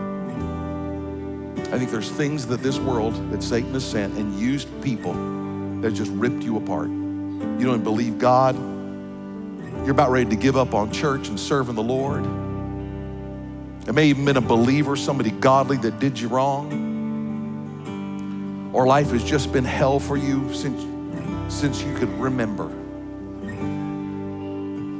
I 1.72 1.78
think 1.78 1.92
there's 1.92 2.10
things 2.10 2.48
that 2.48 2.64
this 2.64 2.80
world 2.80 3.14
that 3.30 3.44
Satan 3.44 3.72
has 3.74 3.84
sent 3.84 4.16
and 4.16 4.36
used 4.40 4.68
people 4.82 5.12
that 5.82 5.92
just 5.92 6.10
ripped 6.12 6.42
you 6.42 6.56
apart. 6.56 6.88
You 6.88 7.60
don't 7.60 7.84
believe 7.84 8.18
God. 8.18 8.56
You're 8.56 9.92
about 9.92 10.10
ready 10.10 10.28
to 10.30 10.36
give 10.36 10.56
up 10.56 10.74
on 10.74 10.90
church 10.90 11.28
and 11.28 11.38
serving 11.38 11.76
the 11.76 11.82
Lord. 11.82 12.24
It 13.86 13.92
may 13.92 14.06
even 14.06 14.24
been 14.24 14.36
a 14.36 14.40
believer, 14.40 14.96
somebody 14.96 15.30
godly 15.30 15.76
that 15.76 16.00
did 16.00 16.18
you 16.18 16.26
wrong. 16.26 16.87
Or 18.72 18.86
life 18.86 19.10
has 19.10 19.24
just 19.24 19.52
been 19.52 19.64
hell 19.64 19.98
for 19.98 20.16
you 20.16 20.52
since, 20.52 20.82
since 21.52 21.82
you 21.82 21.94
could 21.94 22.10
remember. 22.18 22.68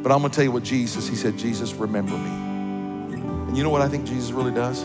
But 0.02 0.12
I'm 0.12 0.22
gonna 0.22 0.30
tell 0.30 0.44
you 0.44 0.52
what 0.52 0.62
Jesus, 0.62 1.06
he 1.06 1.16
said, 1.16 1.36
Jesus, 1.36 1.74
remember 1.74 2.16
me. 2.16 2.30
And 3.48 3.56
you 3.56 3.62
know 3.62 3.70
what 3.70 3.82
I 3.82 3.88
think 3.88 4.06
Jesus 4.06 4.30
really 4.30 4.52
does? 4.52 4.84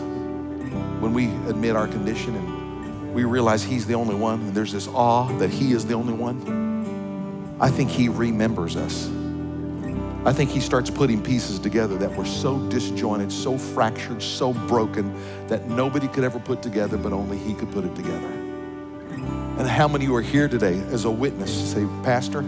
When 0.99 1.13
we 1.13 1.25
admit 1.49 1.75
our 1.75 1.87
condition 1.87 2.35
and 2.35 3.13
we 3.13 3.23
realize 3.23 3.63
He's 3.63 3.85
the 3.85 3.93
only 3.93 4.15
one, 4.15 4.41
and 4.41 4.53
there's 4.53 4.73
this 4.73 4.87
awe 4.87 5.27
that 5.37 5.49
He 5.49 5.71
is 5.71 5.85
the 5.85 5.93
only 5.93 6.13
one, 6.13 7.57
I 7.59 7.69
think 7.69 7.89
He 7.89 8.09
remembers 8.09 8.75
us. 8.75 9.09
I 10.25 10.33
think 10.33 10.49
He 10.49 10.59
starts 10.59 10.89
putting 10.89 11.21
pieces 11.21 11.59
together 11.59 11.97
that 11.97 12.13
were 12.15 12.25
so 12.25 12.57
disjointed, 12.69 13.31
so 13.31 13.57
fractured, 13.57 14.21
so 14.21 14.53
broken 14.53 15.13
that 15.47 15.67
nobody 15.69 16.07
could 16.07 16.23
ever 16.23 16.39
put 16.39 16.61
together, 16.61 16.97
but 16.97 17.13
only 17.13 17.37
He 17.37 17.53
could 17.53 17.71
put 17.71 17.85
it 17.85 17.95
together. 17.95 18.42
And 19.63 19.71
how 19.71 19.87
many 19.87 20.03
of 20.03 20.09
you 20.09 20.15
are 20.17 20.21
here 20.21 20.49
today 20.49 20.77
as 20.91 21.05
a 21.05 21.09
witness 21.09 21.71
say, 21.71 21.85
Pastor, 22.03 22.39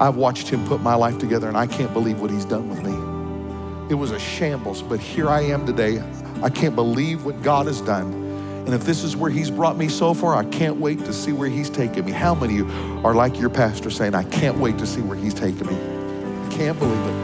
I've 0.00 0.16
watched 0.16 0.48
Him 0.48 0.66
put 0.66 0.80
my 0.80 0.94
life 0.94 1.18
together 1.18 1.46
and 1.46 1.58
I 1.58 1.66
can't 1.66 1.92
believe 1.92 2.22
what 2.22 2.30
He's 2.30 2.46
done 2.46 2.70
with 2.70 2.82
me. 2.82 3.90
It 3.90 3.96
was 3.96 4.12
a 4.12 4.18
shambles, 4.18 4.80
but 4.80 4.98
here 4.98 5.28
I 5.28 5.42
am 5.42 5.66
today. 5.66 6.02
I 6.42 6.48
can't 6.48 6.74
believe 6.74 7.26
what 7.26 7.42
God 7.42 7.66
has 7.66 7.82
done. 7.82 8.14
And 8.64 8.72
if 8.72 8.84
this 8.84 9.04
is 9.04 9.14
where 9.14 9.30
He's 9.30 9.50
brought 9.50 9.76
me 9.76 9.88
so 9.88 10.14
far, 10.14 10.34
I 10.34 10.44
can't 10.46 10.78
wait 10.78 11.00
to 11.00 11.12
see 11.12 11.32
where 11.32 11.50
He's 11.50 11.68
taken 11.68 12.06
me. 12.06 12.12
How 12.12 12.34
many 12.34 12.60
of 12.60 12.66
you 12.66 13.00
are 13.04 13.12
like 13.12 13.38
your 13.38 13.50
pastor 13.50 13.90
saying, 13.90 14.14
I 14.14 14.24
can't 14.24 14.56
wait 14.56 14.78
to 14.78 14.86
see 14.86 15.02
where 15.02 15.18
He's 15.18 15.34
taken 15.34 15.66
me? 15.66 15.74
I 15.74 16.48
Can't 16.50 16.78
believe 16.78 16.98
it. 16.98 17.14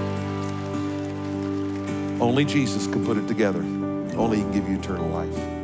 Only 2.20 2.44
Jesus 2.44 2.86
can 2.86 3.06
put 3.06 3.16
it 3.16 3.26
together. 3.26 3.60
Only 4.18 4.36
He 4.36 4.42
can 4.42 4.52
give 4.52 4.68
you 4.68 4.76
eternal 4.76 5.08
life. 5.08 5.57